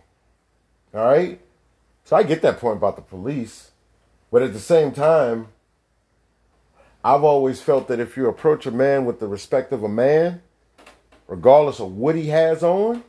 All 0.95 1.05
right. 1.05 1.41
So 2.05 2.17
I 2.17 2.23
get 2.23 2.43
that 2.43 2.59
point 2.59 2.77
about 2.77 2.97
the 2.97 3.03
police, 3.03 3.71
but 4.31 4.43
at 4.43 4.53
the 4.53 4.59
same 4.59 4.93
time, 4.93 5.49
I've 7.05 7.25
always 7.25 7.61
felt 7.61 7.89
that 7.89 8.01
if 8.01 8.17
you 8.17 8.29
approach 8.29 8.67
a 8.67 8.71
man 8.71 9.05
with 9.05 9.21
the 9.21 9.29
respect 9.29 9.73
of 9.73 9.83
a 9.83 9.89
man, 9.89 10.43
regardless 11.29 11.81
of 11.81 11.97
what 11.97 12.17
he 12.17 12.29
has 12.29 12.63
on, 12.63 13.05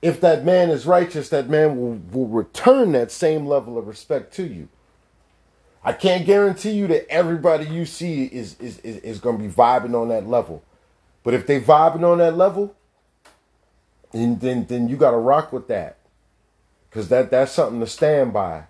if 0.00 0.20
that 0.20 0.44
man 0.44 0.70
is 0.70 0.86
righteous, 0.86 1.28
that 1.30 1.48
man 1.48 1.76
will, 1.76 2.00
will 2.12 2.28
return 2.28 2.92
that 2.92 3.10
same 3.10 3.46
level 3.46 3.76
of 3.76 3.88
respect 3.88 4.32
to 4.34 4.44
you. 4.44 4.68
I 5.82 5.92
can't 5.92 6.26
guarantee 6.26 6.72
you 6.72 6.86
that 6.88 7.10
everybody 7.10 7.66
you 7.66 7.86
see 7.86 8.24
is 8.24 8.58
is, 8.60 8.78
is, 8.80 8.98
is 8.98 9.20
going 9.20 9.38
to 9.38 9.44
be 9.44 9.50
vibing 9.50 10.00
on 10.00 10.08
that 10.08 10.26
level. 10.26 10.62
But 11.22 11.34
if 11.34 11.46
they 11.46 11.60
vibing 11.60 12.04
on 12.04 12.18
that 12.18 12.36
level, 12.36 12.76
then 14.12 14.38
then, 14.38 14.66
then 14.66 14.88
you 14.88 14.96
got 14.96 15.12
to 15.12 15.16
rock 15.16 15.52
with 15.52 15.68
that. 15.68 15.96
Cuz 16.90 17.08
that 17.08 17.30
that's 17.30 17.52
something 17.52 17.80
to 17.80 17.86
stand 17.86 18.32
by. 18.32 18.64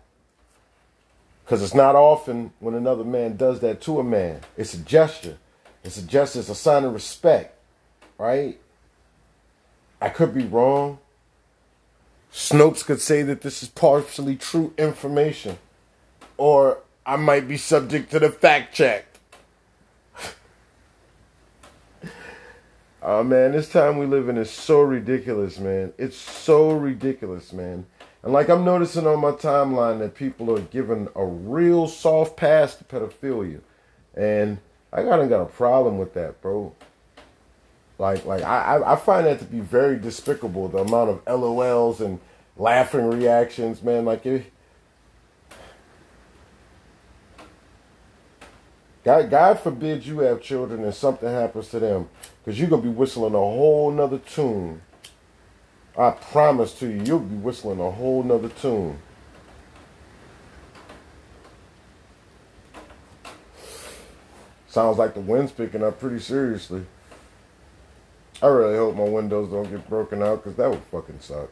Cuz 1.46 1.62
it's 1.62 1.74
not 1.74 1.94
often 1.96 2.52
when 2.60 2.74
another 2.74 3.04
man 3.04 3.36
does 3.36 3.60
that 3.60 3.80
to 3.82 4.00
a 4.00 4.04
man. 4.04 4.40
It's 4.56 4.74
a 4.74 4.78
gesture. 4.78 5.38
It's 5.84 5.96
a 5.96 6.02
gesture, 6.02 6.40
it's 6.40 6.48
a 6.48 6.54
sign 6.54 6.84
of 6.84 6.92
respect, 6.92 7.56
right? 8.18 8.58
I 10.00 10.08
could 10.08 10.34
be 10.34 10.44
wrong. 10.44 10.98
Snopes 12.32 12.84
could 12.84 13.00
say 13.00 13.22
that 13.22 13.40
this 13.40 13.62
is 13.62 13.68
partially 13.68 14.36
true 14.36 14.72
information, 14.78 15.58
or 16.36 16.78
I 17.06 17.16
might 17.16 17.48
be 17.48 17.56
subject 17.56 18.10
to 18.10 18.18
the 18.18 18.30
fact 18.30 18.74
check. 18.74 19.06
oh 23.02 23.22
man, 23.24 23.52
this 23.52 23.70
time 23.70 23.98
we 23.98 24.06
live 24.06 24.28
in 24.28 24.36
is 24.36 24.50
so 24.50 24.82
ridiculous, 24.82 25.58
man. 25.58 25.92
It's 25.96 26.16
so 26.16 26.72
ridiculous, 26.72 27.52
man. 27.52 27.86
And 28.22 28.32
like 28.32 28.48
I'm 28.48 28.64
noticing 28.64 29.06
on 29.06 29.20
my 29.20 29.30
timeline 29.30 30.00
that 30.00 30.14
people 30.14 30.54
are 30.56 30.60
giving 30.60 31.08
a 31.14 31.24
real 31.24 31.86
soft 31.88 32.36
pass 32.36 32.74
to 32.76 32.84
pedophilia. 32.84 33.60
And 34.14 34.58
I 34.92 35.02
kind 35.02 35.22
of 35.22 35.28
got 35.28 35.42
a 35.42 35.46
problem 35.46 35.98
with 35.98 36.14
that, 36.14 36.40
bro. 36.42 36.74
Like, 37.98 38.24
like 38.24 38.42
I, 38.42 38.80
I 38.92 38.96
find 38.96 39.26
that 39.26 39.40
to 39.40 39.44
be 39.44 39.60
very 39.60 39.98
despicable. 39.98 40.68
The 40.68 40.78
amount 40.78 41.10
of 41.10 41.24
LOLs 41.24 42.00
and 42.00 42.20
laughing 42.56 43.10
reactions, 43.10 43.82
man. 43.82 44.04
Like, 44.04 44.24
it, 44.24 44.52
God, 49.04 49.30
God 49.30 49.58
forbid 49.58 50.06
you 50.06 50.20
have 50.20 50.40
children 50.40 50.84
and 50.84 50.94
something 50.94 51.28
happens 51.28 51.68
to 51.70 51.80
them, 51.80 52.08
because 52.44 52.60
you're 52.60 52.68
gonna 52.68 52.82
be 52.82 52.88
whistling 52.88 53.34
a 53.34 53.38
whole 53.38 53.90
nother 53.90 54.18
tune. 54.18 54.82
I 55.96 56.10
promise 56.10 56.74
to 56.78 56.86
you, 56.86 57.02
you'll 57.04 57.18
be 57.18 57.34
whistling 57.34 57.80
a 57.80 57.90
whole 57.90 58.22
nother 58.22 58.50
tune. 58.50 58.98
Sounds 64.68 64.98
like 64.98 65.14
the 65.14 65.20
wind's 65.20 65.50
picking 65.50 65.82
up 65.82 65.98
pretty 65.98 66.20
seriously. 66.20 66.84
I 68.40 68.46
really 68.46 68.76
hope 68.76 68.94
my 68.94 69.04
windows 69.04 69.50
don't 69.50 69.68
get 69.68 69.88
broken 69.88 70.22
out 70.22 70.42
because 70.42 70.56
that 70.56 70.70
would 70.70 70.82
fucking 70.84 71.20
suck. 71.20 71.50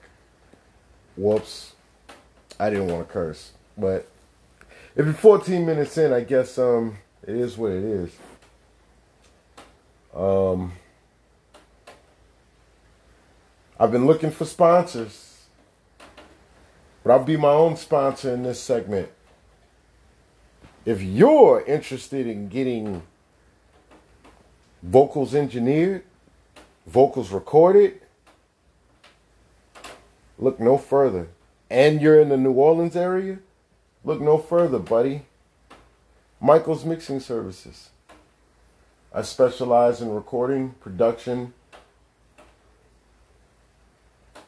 Whoops. 1.17 1.73
I 2.61 2.71
didn't 2.71 2.89
want 2.89 3.07
to 3.07 3.13
curse. 3.13 3.53
But 3.77 4.09
if 4.95 5.05
you're 5.05 5.15
14 5.15 5.67
minutes 5.67 5.99
in, 5.99 6.13
I 6.13 6.21
guess 6.21 6.59
um 6.59 6.99
it 7.27 7.35
is 7.35 7.59
what 7.59 7.73
it 7.73 7.83
is. 7.83 8.11
Um 10.15 10.73
I've 13.79 13.93
been 13.93 14.07
looking 14.07 14.31
for 14.31 14.45
sponsors. 14.45 15.47
But 17.03 17.13
I'll 17.13 17.25
be 17.25 17.37
my 17.37 17.51
own 17.51 17.77
sponsor 17.77 18.33
in 18.33 18.43
this 18.43 18.61
segment. 18.61 19.11
If 20.85 21.03
you're 21.03 21.65
interested 21.67 22.27
in 22.27 22.49
getting 22.49 23.03
vocals 24.83 25.35
engineered, 25.35 26.05
vocals 26.87 27.33
recorded, 27.33 28.01
look 30.39 30.61
no 30.61 30.79
further. 30.79 31.29
And 31.69 32.01
you're 32.01 32.21
in 32.21 32.29
the 32.29 32.37
New 32.37 32.53
Orleans 32.53 32.95
area, 32.95 33.39
Look 34.07 34.21
no 34.21 34.39
further, 34.39 34.79
buddy. 34.79 35.23
Michael's 36.41 36.85
Mixing 36.85 37.19
Services. 37.19 37.91
I 39.13 39.23
specialize 39.23 40.01
in 40.01 40.11
recording, 40.11 40.77
production, 40.79 41.55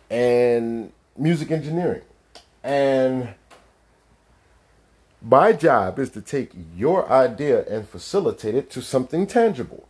and 0.08 0.92
music 1.16 1.50
engineering. 1.50 2.02
And 2.62 3.34
my 5.20 5.52
job 5.52 5.98
is 5.98 6.10
to 6.10 6.20
take 6.20 6.52
your 6.76 7.10
idea 7.10 7.66
and 7.66 7.88
facilitate 7.88 8.54
it 8.54 8.70
to 8.70 8.80
something 8.80 9.26
tangible. 9.26 9.88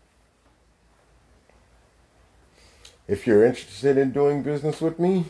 If 3.08 3.26
you're 3.26 3.44
interested 3.44 3.96
in 3.96 4.12
doing 4.12 4.42
business 4.42 4.82
with 4.82 4.98
me, 4.98 5.24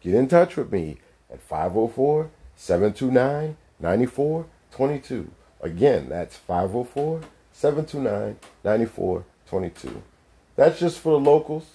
get 0.00 0.14
in 0.14 0.26
touch 0.26 0.56
with 0.56 0.72
me 0.72 0.98
at 1.32 1.40
504 1.40 2.28
729 2.56 3.56
9422. 3.78 5.30
Again, 5.60 6.08
that's 6.08 6.36
504 6.36 7.20
729 7.52 8.36
9422. 8.64 10.02
That's 10.56 10.80
just 10.80 10.98
for 10.98 11.12
the 11.12 11.20
locals. 11.20 11.66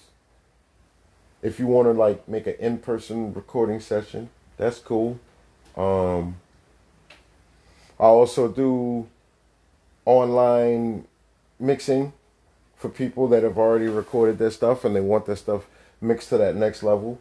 If 1.42 1.58
you 1.58 1.66
want 1.66 1.88
to 1.88 1.92
like 1.92 2.28
make 2.28 2.46
an 2.46 2.56
in-person 2.58 3.32
recording 3.32 3.80
session, 3.80 4.28
that's 4.58 4.78
cool. 4.78 5.18
Um, 5.74 6.36
I 7.98 8.04
also 8.04 8.46
do 8.48 9.08
online 10.04 11.06
mixing 11.58 12.12
for 12.80 12.88
people 12.88 13.28
that 13.28 13.42
have 13.42 13.58
already 13.58 13.88
recorded 13.88 14.38
their 14.38 14.50
stuff 14.50 14.86
and 14.86 14.96
they 14.96 15.02
want 15.02 15.26
their 15.26 15.36
stuff 15.36 15.66
mixed 16.00 16.30
to 16.30 16.38
that 16.38 16.56
next 16.56 16.82
level. 16.82 17.20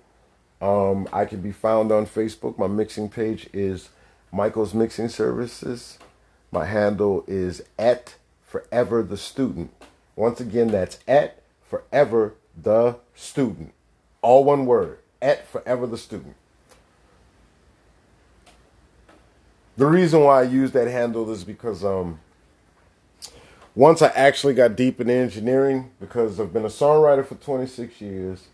Um, 0.61 1.07
I 1.11 1.25
can 1.25 1.41
be 1.41 1.51
found 1.51 1.91
on 1.91 2.05
Facebook. 2.05 2.57
My 2.57 2.67
mixing 2.67 3.09
page 3.09 3.49
is 3.51 3.89
Michael's 4.31 4.73
Mixing 4.73 5.09
Services. 5.09 5.99
My 6.49 6.63
handle 6.63 7.25
is 7.27 7.61
at 7.77 8.15
Forever 8.41 9.03
the 9.03 9.17
Student. 9.17 9.71
Once 10.15 10.39
again, 10.39 10.69
that's 10.69 10.99
at 11.09 11.41
Forever 11.61 12.35
the 12.57 12.95
Student. 13.13 13.73
All 14.21 14.45
one 14.45 14.65
word. 14.65 14.99
At 15.21 15.45
Forever 15.45 15.87
the 15.87 15.97
Student. 15.97 16.35
The 19.75 19.85
reason 19.85 20.21
why 20.21 20.39
I 20.39 20.43
use 20.43 20.71
that 20.71 20.87
handle 20.87 21.29
is 21.31 21.43
because 21.43 21.83
um, 21.83 22.21
once 23.79 24.01
I 24.01 24.07
actually 24.07 24.55
got 24.55 24.75
deep 24.75 24.99
in 24.99 25.09
engineering, 25.09 25.91
because 26.01 26.37
I've 26.37 26.51
been 26.51 26.65
a 26.65 26.67
songwriter 26.67 27.25
for 27.25 27.35
26 27.35 28.01
years, 28.01 28.49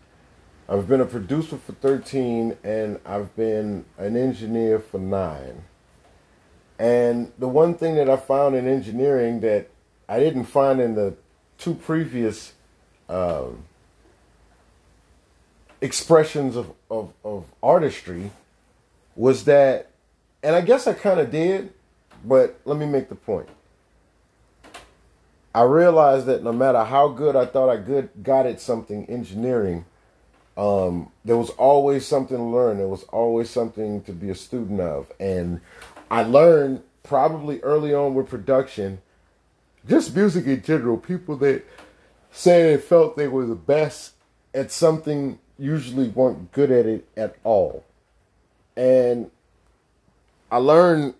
I've 0.68 0.86
been 0.86 1.00
a 1.00 1.04
producer 1.04 1.56
for 1.58 1.72
13, 1.72 2.56
and 2.62 3.00
I've 3.04 3.34
been 3.34 3.86
an 3.98 4.16
engineer 4.16 4.78
for 4.78 5.00
nine. 5.00 5.64
And 6.78 7.32
the 7.40 7.48
one 7.48 7.74
thing 7.74 7.96
that 7.96 8.08
I 8.08 8.14
found 8.14 8.54
in 8.54 8.68
engineering 8.68 9.40
that 9.40 9.68
I 10.08 10.20
didn't 10.20 10.44
find 10.44 10.80
in 10.80 10.94
the 10.94 11.16
two 11.58 11.74
previous 11.74 12.52
um, 13.08 13.64
expressions 15.80 16.54
of, 16.54 16.72
of, 16.88 17.12
of 17.24 17.46
artistry 17.64 18.30
was 19.16 19.44
that, 19.46 19.90
and 20.44 20.54
I 20.54 20.60
guess 20.60 20.86
I 20.86 20.92
kind 20.92 21.18
of 21.18 21.32
did, 21.32 21.72
but 22.24 22.60
let 22.64 22.78
me 22.78 22.86
make 22.86 23.08
the 23.08 23.16
point. 23.16 23.48
I 25.56 25.62
realized 25.62 26.26
that 26.26 26.44
no 26.44 26.52
matter 26.52 26.84
how 26.84 27.08
good 27.08 27.34
I 27.34 27.46
thought 27.46 27.70
I 27.70 27.78
good 27.78 28.10
got 28.22 28.44
at 28.44 28.60
something 28.60 29.06
engineering, 29.06 29.86
um, 30.54 31.10
there 31.24 31.38
was 31.38 31.48
always 31.48 32.06
something 32.06 32.36
to 32.36 32.42
learn. 32.42 32.76
There 32.76 32.88
was 32.88 33.04
always 33.04 33.48
something 33.48 34.02
to 34.02 34.12
be 34.12 34.28
a 34.28 34.34
student 34.34 34.82
of, 34.82 35.10
and 35.18 35.62
I 36.10 36.24
learned 36.24 36.82
probably 37.02 37.62
early 37.62 37.94
on 37.94 38.14
with 38.14 38.28
production, 38.28 38.98
just 39.88 40.14
music 40.14 40.44
in 40.44 40.60
general, 40.60 40.98
people 40.98 41.38
that 41.38 41.64
say 42.30 42.74
they 42.74 42.76
felt 42.76 43.16
they 43.16 43.26
were 43.26 43.46
the 43.46 43.54
best 43.54 44.12
at 44.52 44.70
something 44.70 45.38
usually 45.58 46.08
weren't 46.08 46.52
good 46.52 46.70
at 46.70 46.84
it 46.84 47.08
at 47.16 47.36
all. 47.44 47.82
And 48.76 49.30
I 50.50 50.58
learned 50.58 51.14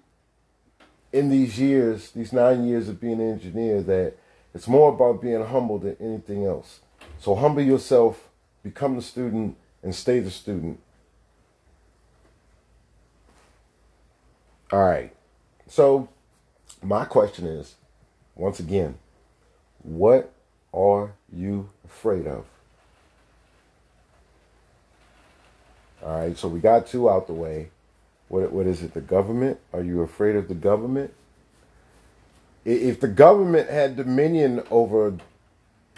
in 1.10 1.30
these 1.30 1.58
years, 1.58 2.10
these 2.10 2.34
nine 2.34 2.66
years 2.66 2.90
of 2.90 3.00
being 3.00 3.18
an 3.18 3.32
engineer, 3.32 3.80
that 3.80 4.18
it's 4.56 4.66
more 4.66 4.88
about 4.88 5.20
being 5.20 5.44
humble 5.44 5.78
than 5.78 5.98
anything 6.00 6.46
else. 6.46 6.80
So 7.20 7.34
humble 7.34 7.60
yourself, 7.60 8.30
become 8.62 8.96
the 8.96 9.02
student, 9.02 9.54
and 9.82 9.94
stay 9.94 10.18
the 10.18 10.30
student. 10.30 10.80
All 14.72 14.82
right. 14.82 15.14
So, 15.68 16.08
my 16.82 17.04
question 17.04 17.44
is 17.44 17.74
once 18.34 18.58
again, 18.58 18.96
what 19.82 20.32
are 20.72 21.12
you 21.30 21.68
afraid 21.84 22.26
of? 22.26 22.46
All 26.02 26.18
right, 26.18 26.38
so 26.38 26.48
we 26.48 26.60
got 26.60 26.86
two 26.86 27.10
out 27.10 27.26
the 27.26 27.34
way. 27.34 27.68
What, 28.28 28.52
what 28.52 28.66
is 28.66 28.82
it? 28.82 28.94
The 28.94 29.02
government? 29.02 29.60
Are 29.74 29.82
you 29.82 30.00
afraid 30.00 30.34
of 30.34 30.48
the 30.48 30.54
government? 30.54 31.12
If 32.66 32.98
the 32.98 33.06
government 33.06 33.70
had 33.70 33.94
dominion 33.94 34.64
over 34.72 35.14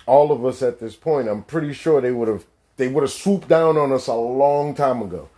all 0.04 0.31
of 0.31 0.44
us 0.44 0.61
at 0.61 0.81
this 0.81 0.96
point, 0.96 1.26
I'm 1.26 1.42
pretty 1.42 1.72
sure 1.72 2.02
they 2.02 2.12
would 2.12 2.28
have 2.28 2.44
they 2.76 2.88
would 2.88 3.02
have 3.02 3.11
swooped 3.11 3.48
down 3.48 3.78
on 3.78 3.90
us 3.90 4.07
a 4.07 4.14
long 4.14 4.74
time 4.74 5.00
ago. 5.00 5.31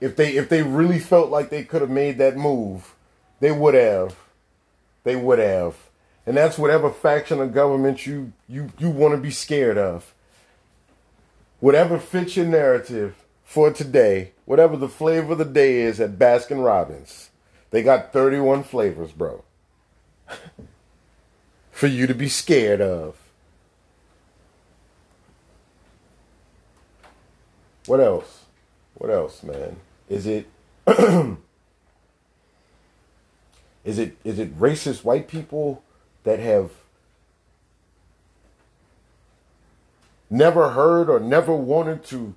If 0.00 0.16
they 0.16 0.36
if 0.36 0.48
they 0.48 0.62
really 0.62 0.98
felt 0.98 1.28
like 1.28 1.50
they 1.50 1.64
could 1.64 1.82
have 1.82 1.90
made 1.90 2.16
that 2.16 2.38
move, 2.38 2.94
they 3.40 3.52
would 3.52 3.74
have. 3.74 4.16
They 5.04 5.16
would 5.16 5.38
have. 5.38 5.76
And 6.24 6.34
that's 6.34 6.56
whatever 6.56 6.90
faction 6.90 7.42
of 7.42 7.52
government 7.52 8.06
you 8.06 8.32
you 8.48 8.72
you 8.78 8.88
want 8.88 9.14
to 9.14 9.20
be 9.20 9.30
scared 9.30 9.76
of. 9.76 10.14
Whatever 11.58 11.98
fits 11.98 12.38
your 12.38 12.46
narrative 12.46 13.16
for 13.44 13.70
today, 13.70 14.32
whatever 14.46 14.78
the 14.78 14.88
flavor 14.88 15.32
of 15.32 15.38
the 15.38 15.44
day 15.44 15.82
is 15.82 16.00
at 16.00 16.18
Baskin 16.18 16.64
Robbins. 16.64 17.28
They 17.70 17.82
got 17.82 18.14
31 18.14 18.62
flavors, 18.62 19.12
bro. 19.12 19.44
for 21.80 21.86
you 21.86 22.06
to 22.06 22.14
be 22.14 22.28
scared 22.28 22.82
of. 22.82 23.16
What 27.86 28.00
else? 28.00 28.44
What 28.96 29.10
else, 29.10 29.42
man? 29.42 29.76
Is 30.06 30.26
it 30.26 30.46
Is 30.86 31.38
it 33.98 34.18
is 34.24 34.38
it 34.38 34.60
racist 34.60 35.04
white 35.04 35.26
people 35.26 35.82
that 36.24 36.38
have 36.38 36.70
never 40.28 40.72
heard 40.72 41.08
or 41.08 41.18
never 41.18 41.54
wanted 41.54 42.04
to 42.04 42.34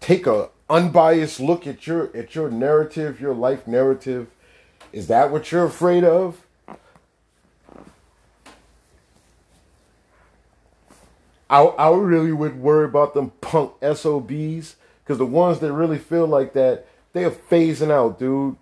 take 0.00 0.26
a 0.26 0.48
unbiased 0.68 1.38
look 1.38 1.68
at 1.68 1.86
your 1.86 2.10
at 2.16 2.34
your 2.34 2.50
narrative, 2.50 3.20
your 3.20 3.34
life 3.34 3.68
narrative? 3.68 4.26
Is 4.92 5.06
that 5.06 5.30
what 5.30 5.50
you're 5.52 5.64
afraid 5.64 6.04
of? 6.04 6.46
I 11.48 11.62
I 11.62 11.90
really 11.96 12.32
would 12.32 12.60
worry 12.60 12.84
about 12.84 13.14
them 13.14 13.32
punk 13.40 13.72
SOBs 13.82 14.76
because 15.02 15.18
the 15.18 15.26
ones 15.26 15.58
that 15.58 15.72
really 15.72 15.98
feel 15.98 16.26
like 16.26 16.52
that, 16.52 16.86
they're 17.12 17.30
phasing 17.30 17.90
out, 17.90 18.18
dude. 18.18 18.56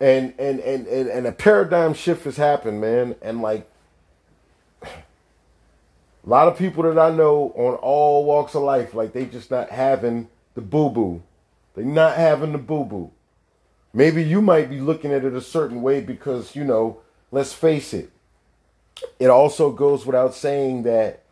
And 0.00 0.34
and 0.38 0.60
and 0.60 0.86
and, 0.86 1.08
and 1.08 1.26
a 1.26 1.32
paradigm 1.32 1.94
shift 1.94 2.24
has 2.24 2.36
happened, 2.36 2.80
man. 2.80 3.16
And 3.22 3.40
like 3.40 3.66
a 4.82 4.88
lot 6.24 6.48
of 6.48 6.58
people 6.58 6.82
that 6.82 6.98
I 6.98 7.10
know 7.10 7.52
on 7.56 7.74
all 7.76 8.26
walks 8.26 8.54
of 8.54 8.62
life, 8.62 8.92
like 8.92 9.14
they 9.14 9.24
just 9.24 9.50
not 9.50 9.70
having 9.70 10.28
the 10.54 10.60
boo 10.60 10.90
boo. 10.90 11.22
They 11.74 11.84
not 11.84 12.16
having 12.16 12.52
the 12.52 12.58
boo 12.58 12.84
boo. 12.84 13.10
Maybe 13.96 14.24
you 14.24 14.42
might 14.42 14.68
be 14.68 14.80
looking 14.80 15.12
at 15.12 15.24
it 15.24 15.34
a 15.34 15.40
certain 15.40 15.80
way 15.80 16.00
because, 16.00 16.56
you 16.56 16.64
know, 16.64 16.98
let's 17.30 17.52
face 17.52 17.94
it. 17.94 18.10
It 19.20 19.28
also 19.28 19.70
goes 19.70 20.04
without 20.04 20.34
saying 20.34 20.82
that 20.82 21.22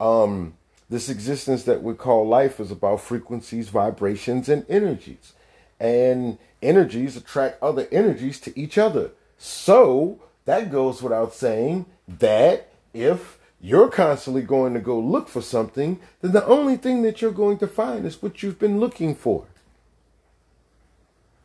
um 0.00 0.54
this 0.88 1.10
existence 1.10 1.64
that 1.64 1.82
we 1.82 1.92
call 1.94 2.26
life 2.26 2.60
is 2.60 2.70
about 2.70 3.00
frequencies, 3.00 3.68
vibrations, 3.68 4.48
and 4.48 4.64
energies. 4.70 5.34
And 5.78 6.38
energies 6.62 7.16
attract 7.16 7.62
other 7.62 7.86
energies 7.92 8.40
to 8.40 8.58
each 8.58 8.78
other. 8.78 9.10
So 9.36 10.18
that 10.46 10.70
goes 10.70 11.02
without 11.02 11.34
saying 11.34 11.86
that 12.06 12.68
if 12.94 13.38
you're 13.60 13.90
constantly 13.90 14.42
going 14.42 14.72
to 14.74 14.80
go 14.80 14.98
look 14.98 15.28
for 15.28 15.42
something, 15.42 16.00
then 16.22 16.32
the 16.32 16.46
only 16.46 16.76
thing 16.76 17.02
that 17.02 17.20
you're 17.20 17.32
going 17.32 17.58
to 17.58 17.66
find 17.66 18.06
is 18.06 18.22
what 18.22 18.42
you've 18.42 18.58
been 18.58 18.80
looking 18.80 19.14
for. 19.14 19.46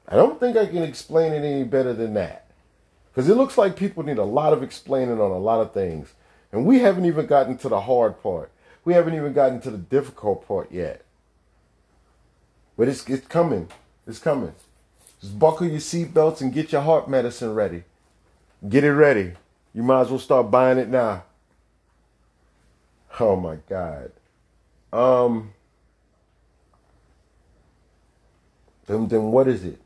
I 0.07 0.15
don't 0.15 0.39
think 0.39 0.57
I 0.57 0.65
can 0.65 0.83
explain 0.83 1.31
it 1.31 1.45
any 1.45 1.63
better 1.63 1.93
than 1.93 2.13
that. 2.15 2.47
Because 3.11 3.29
it 3.29 3.35
looks 3.35 3.57
like 3.57 3.75
people 3.75 4.03
need 4.03 4.17
a 4.17 4.23
lot 4.23 4.53
of 4.53 4.63
explaining 4.63 5.21
on 5.21 5.31
a 5.31 5.37
lot 5.37 5.61
of 5.61 5.73
things. 5.73 6.13
And 6.51 6.65
we 6.65 6.79
haven't 6.79 7.05
even 7.05 7.25
gotten 7.25 7.57
to 7.59 7.69
the 7.69 7.81
hard 7.81 8.21
part 8.21 8.51
we 8.85 8.93
haven't 8.93 9.15
even 9.15 9.33
gotten 9.33 9.61
to 9.61 9.71
the 9.71 9.77
difficult 9.77 10.47
part 10.47 10.71
yet. 10.71 11.03
But 12.77 12.87
it's 12.87 13.07
it's 13.07 13.27
coming. 13.27 13.69
It's 14.07 14.19
coming. 14.19 14.53
Just 15.21 15.39
buckle 15.39 15.67
your 15.67 15.79
seatbelts 15.79 16.41
and 16.41 16.53
get 16.53 16.71
your 16.71 16.81
heart 16.81 17.09
medicine 17.09 17.53
ready. 17.53 17.83
Get 18.67 18.83
it 18.83 18.91
ready. 18.91 19.33
You 19.73 19.83
might 19.83 20.01
as 20.01 20.09
well 20.09 20.19
start 20.19 20.51
buying 20.51 20.77
it 20.77 20.89
now. 20.89 21.23
Oh 23.19 23.35
my 23.35 23.57
God. 23.69 24.11
Um. 24.91 25.53
Then, 28.85 29.07
then 29.07 29.31
what 29.31 29.47
is 29.47 29.63
it? 29.63 29.79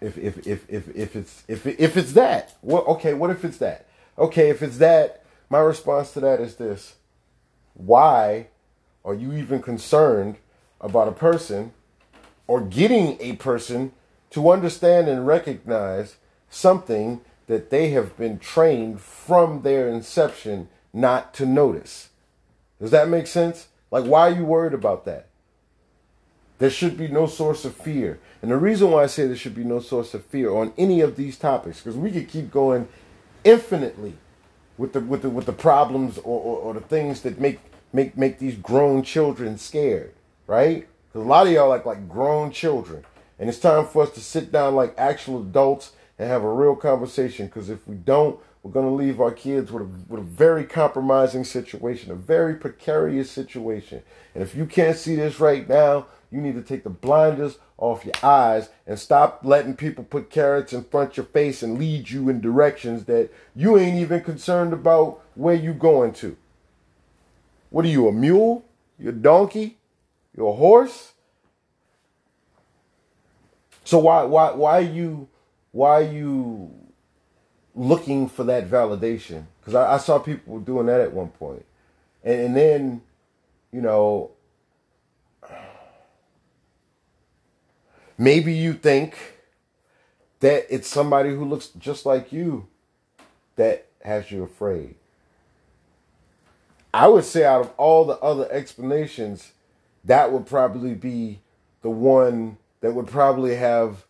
If 0.00 0.18
if 0.18 0.46
if 0.46 0.68
if 0.68 0.94
if 0.94 1.16
it's 1.16 1.42
if 1.48 1.66
if 1.66 1.96
it's 1.96 2.12
that, 2.12 2.54
what? 2.60 2.86
Okay, 2.86 3.14
what 3.14 3.30
if 3.30 3.44
it's 3.44 3.58
that? 3.58 3.86
Okay, 4.18 4.50
if 4.50 4.62
it's 4.62 4.78
that, 4.78 5.24
my 5.48 5.58
response 5.58 6.12
to 6.12 6.20
that 6.20 6.40
is 6.40 6.56
this: 6.56 6.96
Why 7.74 8.48
are 9.04 9.14
you 9.14 9.32
even 9.32 9.62
concerned 9.62 10.36
about 10.80 11.08
a 11.08 11.12
person 11.12 11.72
or 12.46 12.60
getting 12.60 13.16
a 13.20 13.36
person 13.36 13.92
to 14.30 14.50
understand 14.50 15.08
and 15.08 15.26
recognize 15.26 16.16
something 16.50 17.22
that 17.46 17.70
they 17.70 17.90
have 17.90 18.16
been 18.18 18.38
trained 18.38 19.00
from 19.00 19.62
their 19.62 19.88
inception 19.88 20.68
not 20.92 21.32
to 21.34 21.46
notice? 21.46 22.10
Does 22.80 22.90
that 22.90 23.08
make 23.08 23.26
sense? 23.26 23.68
Like, 23.90 24.04
why 24.04 24.28
are 24.28 24.34
you 24.34 24.44
worried 24.44 24.74
about 24.74 25.06
that? 25.06 25.25
There 26.58 26.70
should 26.70 26.96
be 26.96 27.08
no 27.08 27.26
source 27.26 27.64
of 27.64 27.74
fear. 27.74 28.18
And 28.42 28.50
the 28.50 28.56
reason 28.56 28.90
why 28.90 29.02
I 29.02 29.06
say 29.06 29.26
there 29.26 29.36
should 29.36 29.54
be 29.54 29.64
no 29.64 29.80
source 29.80 30.14
of 30.14 30.24
fear 30.24 30.50
on 30.54 30.72
any 30.78 31.00
of 31.00 31.16
these 31.16 31.38
topics, 31.38 31.80
because 31.80 31.96
we 31.96 32.10
could 32.10 32.28
keep 32.28 32.50
going 32.50 32.88
infinitely 33.44 34.14
with 34.78 34.92
the 34.92 35.00
with 35.00 35.22
the 35.22 35.30
with 35.30 35.46
the 35.46 35.52
problems 35.52 36.18
or, 36.18 36.40
or, 36.40 36.58
or 36.58 36.74
the 36.74 36.80
things 36.80 37.22
that 37.22 37.40
make 37.40 37.60
make 37.92 38.16
make 38.16 38.38
these 38.38 38.56
grown 38.56 39.02
children 39.02 39.58
scared, 39.58 40.14
right? 40.46 40.86
Because 41.08 41.24
a 41.24 41.28
lot 41.28 41.46
of 41.46 41.52
y'all 41.52 41.68
like 41.68 41.86
like 41.86 42.08
grown 42.08 42.50
children, 42.50 43.04
and 43.38 43.48
it's 43.48 43.58
time 43.58 43.86
for 43.86 44.02
us 44.02 44.10
to 44.10 44.20
sit 44.20 44.52
down 44.52 44.74
like 44.74 44.94
actual 44.96 45.40
adults 45.40 45.92
and 46.18 46.28
have 46.28 46.42
a 46.42 46.52
real 46.52 46.76
conversation. 46.76 47.46
Because 47.46 47.68
if 47.68 47.86
we 47.86 47.96
don't, 47.96 48.38
we're 48.62 48.72
gonna 48.72 48.94
leave 48.94 49.20
our 49.20 49.32
kids 49.32 49.72
with 49.72 49.82
a 49.82 49.88
with 50.08 50.20
a 50.20 50.24
very 50.24 50.64
compromising 50.64 51.44
situation, 51.44 52.10
a 52.10 52.16
very 52.16 52.54
precarious 52.54 53.30
situation. 53.30 54.02
And 54.34 54.42
if 54.42 54.54
you 54.54 54.66
can't 54.66 54.96
see 54.96 55.16
this 55.16 55.40
right 55.40 55.68
now, 55.68 56.06
you 56.36 56.42
need 56.42 56.54
to 56.54 56.62
take 56.62 56.84
the 56.84 56.90
blinders 56.90 57.58
off 57.78 58.04
your 58.04 58.14
eyes 58.22 58.68
and 58.86 58.98
stop 58.98 59.40
letting 59.42 59.74
people 59.74 60.04
put 60.04 60.28
carrots 60.28 60.74
in 60.74 60.84
front 60.84 61.10
of 61.10 61.16
your 61.16 61.26
face 61.26 61.62
and 61.62 61.78
lead 61.78 62.10
you 62.10 62.28
in 62.28 62.42
directions 62.42 63.06
that 63.06 63.30
you 63.54 63.78
ain't 63.78 63.98
even 63.98 64.20
concerned 64.22 64.74
about 64.74 65.22
where 65.34 65.54
you 65.54 65.72
going 65.72 66.12
to. 66.12 66.36
What 67.70 67.86
are 67.86 67.88
you, 67.88 68.06
a 68.06 68.12
mule? 68.12 68.64
You 68.98 69.08
a 69.08 69.12
donkey? 69.12 69.78
You 70.36 70.46
a 70.46 70.52
horse? 70.52 71.14
So 73.84 73.98
why 73.98 74.24
why 74.24 74.52
why 74.52 74.78
are 74.78 74.80
you 74.80 75.28
why 75.72 75.90
are 76.02 76.12
you 76.12 76.70
looking 77.74 78.28
for 78.28 78.44
that 78.44 78.68
validation? 78.68 79.46
Because 79.60 79.74
I, 79.74 79.94
I, 79.94 79.98
saw 79.98 80.18
people 80.18 80.58
doing 80.58 80.86
that 80.86 81.00
at 81.00 81.12
one 81.12 81.28
point. 81.28 81.64
And, 82.24 82.40
and 82.40 82.56
then, 82.56 83.02
you 83.72 83.80
know, 83.80 84.30
Maybe 88.18 88.52
you 88.52 88.72
think 88.72 89.16
that 90.40 90.66
it's 90.70 90.88
somebody 90.88 91.30
who 91.30 91.44
looks 91.44 91.68
just 91.78 92.06
like 92.06 92.32
you 92.32 92.66
that 93.56 93.86
has 94.02 94.30
you 94.30 94.42
afraid. 94.42 94.94
I 96.94 97.08
would 97.08 97.24
say, 97.24 97.44
out 97.44 97.60
of 97.60 97.72
all 97.76 98.06
the 98.06 98.18
other 98.20 98.50
explanations, 98.50 99.52
that 100.04 100.32
would 100.32 100.46
probably 100.46 100.94
be 100.94 101.40
the 101.82 101.90
one 101.90 102.56
that 102.80 102.94
would 102.94 103.06
probably 103.06 103.56
have 103.56 104.06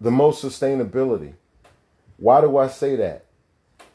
the 0.00 0.10
most 0.10 0.44
sustainability. 0.44 1.34
Why 2.16 2.40
do 2.40 2.58
I 2.58 2.68
say 2.68 2.96
that? 2.96 3.24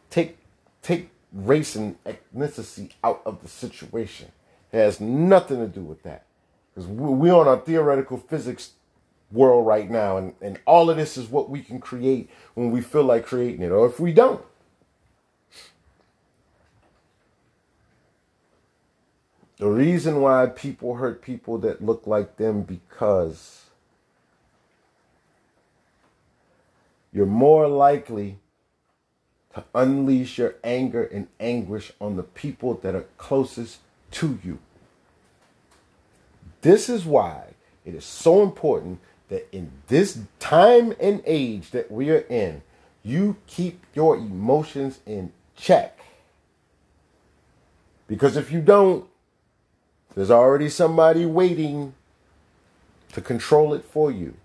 Take 0.10 0.38
take 0.82 1.10
race 1.32 1.76
and 1.76 2.02
ethnicity 2.06 2.92
out 3.04 3.22
of 3.26 3.42
the 3.42 3.50
situation. 3.50 4.32
It 4.72 4.78
has 4.78 5.00
nothing 5.00 5.60
to 5.60 5.68
do 5.68 5.82
with 5.82 6.04
that. 6.04 6.27
Because 6.78 6.92
we're 6.92 7.34
on 7.34 7.48
a 7.48 7.58
theoretical 7.58 8.18
physics 8.18 8.74
world 9.32 9.66
right 9.66 9.90
now, 9.90 10.18
and, 10.18 10.36
and 10.44 10.60
all 10.68 10.92
of 10.92 10.98
this 10.98 11.18
is 11.18 11.28
what 11.28 11.50
we 11.50 11.60
can 11.64 11.80
create 11.80 12.30
when 12.54 12.70
we 12.70 12.82
feel 12.82 13.04
like 13.04 13.26
creating 13.26 13.64
it, 13.64 13.72
or 13.72 13.88
if 13.88 14.00
we 14.00 14.14
don't. 14.14 14.46
The 19.58 19.66
reason 19.68 20.22
why 20.22 20.46
people 20.46 20.98
hurt 20.98 21.24
people 21.24 21.58
that 21.58 21.84
look 21.84 22.06
like 22.06 22.38
them 22.38 22.62
because 22.62 23.64
you're 27.12 27.26
more 27.26 27.68
likely 27.68 28.38
to 29.56 29.64
unleash 29.74 30.38
your 30.38 30.54
anger 30.64 31.06
and 31.06 31.28
anguish 31.40 31.92
on 32.00 32.18
the 32.18 32.24
people 32.24 32.76
that 32.76 32.94
are 32.94 33.08
closest 33.18 33.80
to 34.12 34.38
you. 34.44 34.60
This 36.62 36.90
is 36.90 37.06
why 37.06 37.54
it 37.86 37.94
is 37.94 38.06
so 38.06 38.44
important 38.44 39.00
that 39.30 39.48
in 39.54 39.72
this 39.88 40.20
time 40.40 40.94
and 41.00 41.22
age 41.26 41.72
that 41.72 41.92
we 41.92 42.10
are 42.10 42.26
in, 42.30 42.62
you 43.04 43.38
keep 43.48 43.86
your 43.94 44.16
emotions 44.16 45.00
in 45.06 45.32
check. 45.56 46.00
Because 48.08 48.38
if 48.38 48.52
you 48.52 48.62
don't, 48.62 49.06
there's 50.16 50.32
already 50.32 50.70
somebody 50.70 51.26
waiting 51.26 51.94
to 53.14 53.22
control 53.22 53.74
it 53.74 53.86
for 53.86 54.12
you. 54.12 54.36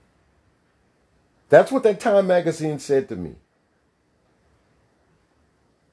That's 1.49 1.71
what 1.71 1.83
that 1.83 2.01
Time 2.01 2.27
magazine 2.27 2.79
said 2.79 3.09
to 3.09 3.17
me. 3.17 3.35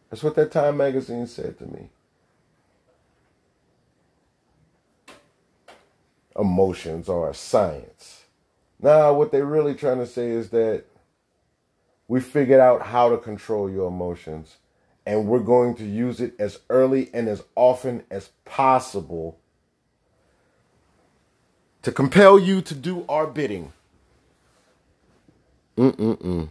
That's 0.09 0.23
what 0.23 0.35
that 0.35 0.51
Time 0.51 0.77
magazine 0.77 1.27
said 1.27 1.57
to 1.59 1.65
me. 1.65 1.89
Emotions 6.39 7.09
are 7.09 7.29
a 7.29 7.33
science. 7.33 8.23
Now, 8.81 9.13
what 9.13 9.31
they're 9.31 9.45
really 9.45 9.75
trying 9.75 9.99
to 9.99 10.07
say 10.07 10.31
is 10.31 10.49
that 10.51 10.85
we 12.07 12.21
figured 12.21 12.61
out 12.61 12.81
how 12.83 13.09
to 13.09 13.17
control 13.17 13.69
your 13.69 13.87
emotions 13.89 14.57
and 15.05 15.27
we're 15.27 15.39
going 15.39 15.75
to 15.75 15.85
use 15.85 16.21
it 16.21 16.35
as 16.39 16.59
early 16.69 17.09
and 17.13 17.27
as 17.27 17.43
often 17.55 18.03
as 18.11 18.29
possible 18.45 19.39
to 21.81 21.91
compel 21.91 22.39
you 22.39 22.61
to 22.61 22.75
do 22.75 23.05
our 23.09 23.27
bidding. 23.27 23.73
Mm-mm-mm. 25.77 26.49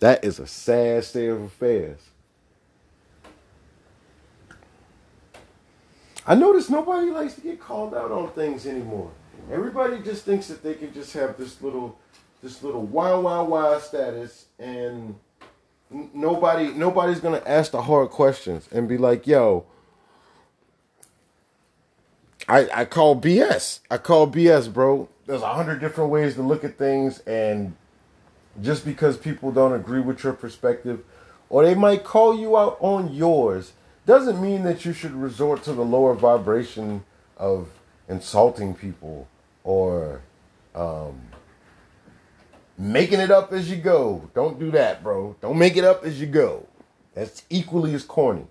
That 0.00 0.24
is 0.24 0.38
a 0.38 0.46
sad 0.46 1.04
state 1.04 1.28
of 1.28 1.42
affairs. 1.42 2.00
I 6.26 6.34
notice 6.34 6.70
nobody 6.70 7.10
likes 7.10 7.34
to 7.34 7.40
get 7.40 7.60
called 7.60 7.94
out 7.94 8.12
on 8.12 8.30
things 8.30 8.66
anymore. 8.66 9.10
Everybody 9.50 9.98
just 10.00 10.24
thinks 10.24 10.46
that 10.48 10.62
they 10.62 10.74
can 10.74 10.94
just 10.94 11.12
have 11.14 11.36
this 11.36 11.60
little, 11.60 11.98
this 12.42 12.62
little 12.62 12.82
wow 12.82 13.20
wow 13.20 13.44
wow 13.44 13.78
status, 13.80 14.46
and 14.58 15.16
nobody 15.90 16.68
nobody's 16.72 17.18
gonna 17.18 17.42
ask 17.44 17.72
the 17.72 17.82
hard 17.82 18.10
questions 18.10 18.68
and 18.70 18.88
be 18.88 18.96
like, 18.96 19.26
"Yo, 19.26 19.64
I 22.48 22.68
I 22.72 22.84
call 22.84 23.16
BS. 23.16 23.80
I 23.90 23.98
call 23.98 24.28
BS, 24.28 24.72
bro. 24.72 25.08
There's 25.26 25.42
a 25.42 25.54
hundred 25.54 25.80
different 25.80 26.10
ways 26.10 26.34
to 26.34 26.42
look 26.42 26.62
at 26.62 26.78
things, 26.78 27.18
and 27.20 27.74
just 28.60 28.84
because 28.84 29.16
people 29.16 29.50
don't 29.50 29.72
agree 29.72 30.00
with 30.00 30.22
your 30.22 30.34
perspective, 30.34 31.02
or 31.48 31.64
they 31.64 31.74
might 31.74 32.04
call 32.04 32.38
you 32.38 32.56
out 32.56 32.76
on 32.80 33.12
yours." 33.12 33.72
Doesn't 34.06 34.40
mean 34.40 34.62
that 34.64 34.84
you 34.84 34.92
should 34.92 35.12
resort 35.12 35.62
to 35.64 35.72
the 35.72 35.84
lower 35.84 36.14
vibration 36.14 37.04
of 37.36 37.68
insulting 38.08 38.74
people 38.74 39.28
or 39.64 40.22
um, 40.74 41.20
making 42.76 43.20
it 43.20 43.30
up 43.30 43.52
as 43.52 43.70
you 43.70 43.76
go. 43.76 44.28
Don't 44.34 44.58
do 44.58 44.70
that, 44.72 45.02
bro. 45.02 45.36
Don't 45.40 45.58
make 45.58 45.76
it 45.76 45.84
up 45.84 46.04
as 46.04 46.20
you 46.20 46.26
go. 46.26 46.66
That's 47.14 47.42
equally 47.50 47.94
as 47.94 48.04
corny. 48.04 48.46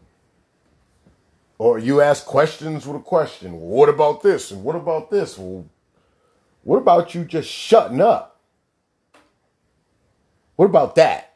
Or 1.58 1.78
you 1.78 2.02
ask 2.02 2.26
questions 2.26 2.88
with 2.88 2.96
a 2.96 3.04
question. 3.04 3.60
What 3.60 3.90
about 3.90 4.24
this? 4.24 4.52
And 4.52 4.64
what 4.64 4.76
about 4.76 5.12
this? 5.12 5.38
Well, 5.38 5.66
what 6.64 6.78
about 6.78 7.14
you 7.14 7.24
just 7.26 7.50
shutting 7.50 8.02
up? 8.02 8.40
What 10.56 10.66
about 10.66 10.96
that? 10.96 11.31